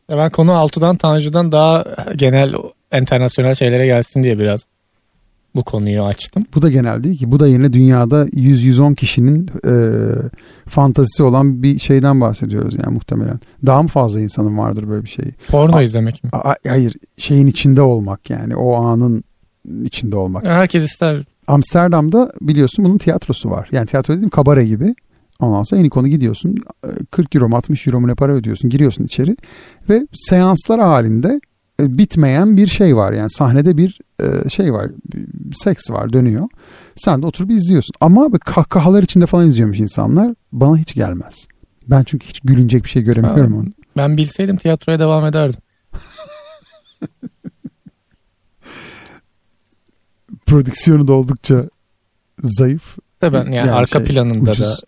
ya 0.09 0.19
ben 0.19 0.31
konu 0.31 0.53
Altu'dan 0.53 0.97
Tanju'dan 0.97 1.53
daha 1.53 1.85
genel 2.17 2.55
internasyonel 2.93 3.55
şeylere 3.55 3.87
gelsin 3.87 4.23
diye 4.23 4.39
biraz 4.39 4.67
bu 5.55 5.63
konuyu 5.65 6.03
açtım. 6.03 6.45
Bu 6.55 6.63
da 6.63 6.71
genel 6.71 7.05
değil 7.05 7.19
ki. 7.19 7.33
Bu 7.33 7.41
da 7.41 7.47
yine 7.47 7.73
dünyada 7.73 8.27
100-110 8.27 8.95
kişinin 8.95 9.51
e, 9.67 9.73
fantazisi 10.69 11.23
olan 11.23 11.63
bir 11.63 11.79
şeyden 11.79 12.21
bahsediyoruz 12.21 12.75
yani 12.85 12.95
muhtemelen. 12.95 13.41
Daha 13.67 13.83
mı 13.83 13.89
fazla 13.89 14.21
insanın 14.21 14.59
vardır 14.59 14.89
böyle 14.89 15.05
bir 15.05 15.09
şey? 15.09 15.25
Porno 15.49 15.77
A- 15.77 15.83
izlemek 15.83 16.25
mi? 16.25 16.31
A- 16.33 16.55
hayır 16.69 16.97
şeyin 17.17 17.47
içinde 17.47 17.83
olmak 17.83 18.31
yani 18.31 18.57
o 18.57 18.75
anın 18.75 19.25
içinde 19.85 20.17
olmak. 20.17 20.45
Herkes 20.45 20.85
ister. 20.85 21.19
Amsterdam'da 21.47 22.33
biliyorsun 22.41 22.85
bunun 22.85 22.99
tiyatrosu 22.99 23.51
var. 23.51 23.69
Yani 23.73 23.87
tiyatro 23.87 24.15
dediğim 24.15 24.31
kabare 24.31 24.67
gibi. 24.67 24.95
Ondan 25.41 25.63
sonra 25.63 25.81
en 25.81 25.89
konu 25.89 26.09
gidiyorsun. 26.09 26.57
e, 26.85 26.89
40 27.11 27.35
euro 27.35 27.49
mu 27.49 27.57
60 27.57 27.87
euro 27.87 28.01
mu 28.01 28.09
ne 28.09 28.15
para 28.15 28.33
ödüyorsun. 28.33 28.71
Giriyorsun 28.71 29.05
içeri 29.05 29.37
ve 29.89 30.07
seanslar 30.13 30.81
halinde 30.81 31.29
e, 31.29 31.41
bitmeyen 31.89 32.57
bir 32.57 32.67
şey 32.67 32.97
var. 32.97 33.13
Yani 33.13 33.31
sahnede 33.31 33.77
bir 33.77 33.99
e, 34.21 34.49
şey 34.49 34.73
var. 34.73 34.91
Seks 35.55 35.91
var 35.91 36.13
dönüyor. 36.13 36.49
Sen 36.97 37.23
de 37.23 37.27
oturup 37.27 37.51
izliyorsun. 37.51 37.93
Ama 38.01 38.31
kahkahalar 38.31 39.03
içinde 39.03 39.27
falan 39.27 39.47
izliyormuş 39.49 39.79
insanlar. 39.79 40.35
Bana 40.53 40.77
hiç 40.77 40.95
gelmez. 40.95 41.47
Ben 41.87 42.03
çünkü 42.03 42.27
hiç 42.27 42.41
gülünecek 42.41 42.85
bir 42.85 42.89
şey 42.89 43.03
göremiyorum 43.03 43.57
onu. 43.57 43.67
Ben 43.97 44.17
bilseydim 44.17 44.57
tiyatroya 44.57 44.99
devam 44.99 45.27
ederdim. 45.27 45.61
Prodüksiyonu 50.47 51.09
da 51.09 51.13
oldukça 51.13 51.65
zayıf. 52.43 52.99
De 53.23 53.33
ben 53.33 53.45
yani, 53.45 53.57
Yani 53.57 53.71
arka 53.71 53.99
şey, 53.99 54.09
planında 54.09 54.47
da 54.47 54.51
ucuz. 54.51 54.83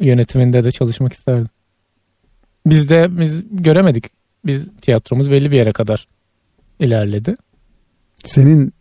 yönetiminde 0.00 0.64
de 0.64 0.70
çalışmak 0.70 1.12
isterdim. 1.12 1.48
Biz 2.66 2.88
de 2.90 3.18
biz 3.18 3.42
göremedik. 3.50 4.10
Biz 4.46 4.68
tiyatromuz 4.82 5.30
belli 5.30 5.50
bir 5.50 5.56
yere 5.56 5.72
kadar 5.72 6.08
ilerledi. 6.80 7.36
Senin 8.24 8.72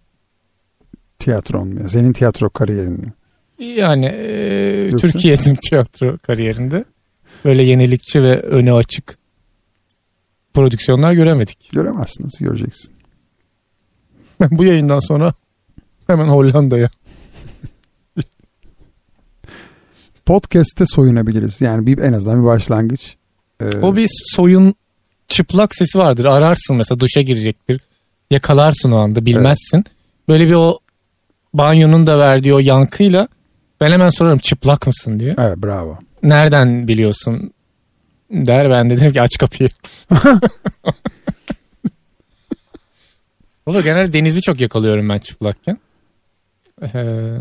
tiyatron 1.20 1.68
mu? 1.68 1.90
Senin 1.90 2.14
tiyatro 2.14 2.50
kariyerin 2.50 2.92
mi? 2.92 3.14
Yani 3.60 4.06
e, 4.06 4.90
Yoksa? 4.92 5.08
Türkiye'nin 5.08 5.56
tiyatro 5.70 6.18
kariyerinde 6.18 6.86
böyle 7.46 7.64
yenilikçi 7.64 8.24
ve 8.24 8.40
öne 8.42 8.74
açık 8.74 9.18
prodüksiyonlar 10.54 11.14
göremedik. 11.14 11.70
Göremezsin. 11.72 12.24
Nasıl 12.26 12.46
göreceksin? 12.46 12.94
Bu 14.52 14.64
yayından 14.66 15.00
sonra 15.00 15.34
hemen 16.08 16.28
Hollanda'ya. 16.28 16.90
Podcast'te 20.26 20.86
soyunabiliriz. 20.88 21.62
Yani 21.62 21.88
bir 21.88 21.98
en 21.98 22.14
azından 22.14 22.42
bir 22.42 22.46
başlangıç. 22.46 23.16
Ee, 23.62 23.66
O 23.82 23.96
bir 23.96 24.10
soyun 24.36 24.76
çıplak 25.36 25.76
sesi 25.76 25.98
vardır. 25.98 26.26
Ararsın 26.26 26.76
mesela 26.76 27.00
duşa 27.00 27.22
girecektir. 27.22 27.82
Yakalarsın 28.32 28.92
o 28.92 28.98
anda 28.98 29.26
bilmezsin. 29.26 29.86
Böyle 30.30 30.48
bir 30.48 30.54
o 30.54 30.80
banyonun 31.54 32.08
da 32.08 32.20
verdiği 32.20 32.54
o 32.54 32.60
yankıyla 32.60 33.28
ben 33.82 33.92
hemen 33.92 34.10
sorarım 34.10 34.38
çıplak 34.38 34.88
mısın 34.88 35.20
diye. 35.20 35.36
Evet 35.38 35.58
bravo. 35.58 35.98
Nereden 36.24 36.88
biliyorsun 36.88 37.54
der 38.32 38.70
ben 38.70 38.90
de 38.90 38.98
dedim 38.98 39.14
ki 39.14 39.22
aç 39.22 39.38
kapıyı. 39.38 39.70
Valla 43.68 43.82
genelde 43.82 44.14
denizi 44.14 44.42
çok 44.42 44.62
yakalıyorum 44.62 45.10
ben 45.10 45.18
çıplakken. 45.18 45.78
Ee, 46.82 46.88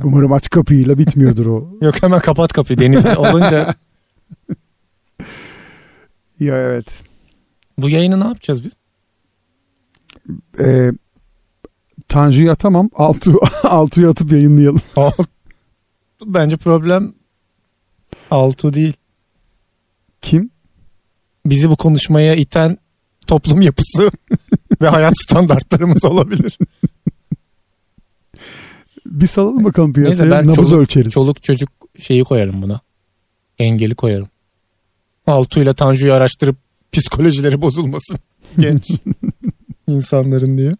Umarım 0.04 0.32
aç 0.32 0.50
kapıyla 0.50 0.98
bitmiyordur 0.98 1.46
o. 1.46 1.68
yok 1.82 2.02
hemen 2.02 2.20
kapat 2.20 2.52
kapıyı 2.52 2.78
deniz 2.78 3.06
olunca. 3.06 3.56
ya 6.40 6.56
evet. 6.56 6.86
Bu 7.78 7.88
yayını 7.90 8.20
ne 8.20 8.24
yapacağız 8.24 8.64
biz? 8.64 8.72
Ee, 10.60 10.92
Tanju'yu 12.08 12.50
atamam. 12.50 12.90
Altu, 12.94 13.40
Altu'yu 13.62 14.10
atıp 14.10 14.32
yayınlayalım. 14.32 14.80
Bence 16.26 16.56
problem 16.56 17.14
Altu 18.30 18.72
değil. 18.74 18.92
Kim? 20.22 20.50
Bizi 21.46 21.70
bu 21.70 21.76
konuşmaya 21.76 22.34
iten 22.34 22.78
toplum 23.26 23.60
yapısı 23.60 24.10
ve 24.80 24.88
hayat 24.88 25.18
standartlarımız 25.18 26.04
olabilir. 26.04 26.58
Bir 29.06 29.26
salalım 29.26 29.64
bakalım 29.64 29.92
piyasaya. 29.92 30.30
ben 30.30 30.44
Nabız 30.46 30.56
çoluk- 30.56 30.78
ölçeriz. 30.80 31.12
Çoluk 31.12 31.42
çocuk 31.42 31.68
şeyi 31.98 32.24
koyarım 32.24 32.62
buna. 32.62 32.80
Engeli 33.58 33.94
koyarım. 33.94 34.28
Altu 35.26 35.60
ile 35.60 35.74
Tanju'yu 35.74 36.12
araştırıp 36.12 36.56
psikolojileri 36.94 37.62
bozulmasın 37.62 38.18
genç 38.58 38.90
insanların 39.86 40.58
diye. 40.58 40.72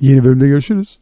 Yeni 0.00 0.24
bölümde 0.24 0.48
görüşürüz. 0.48 0.98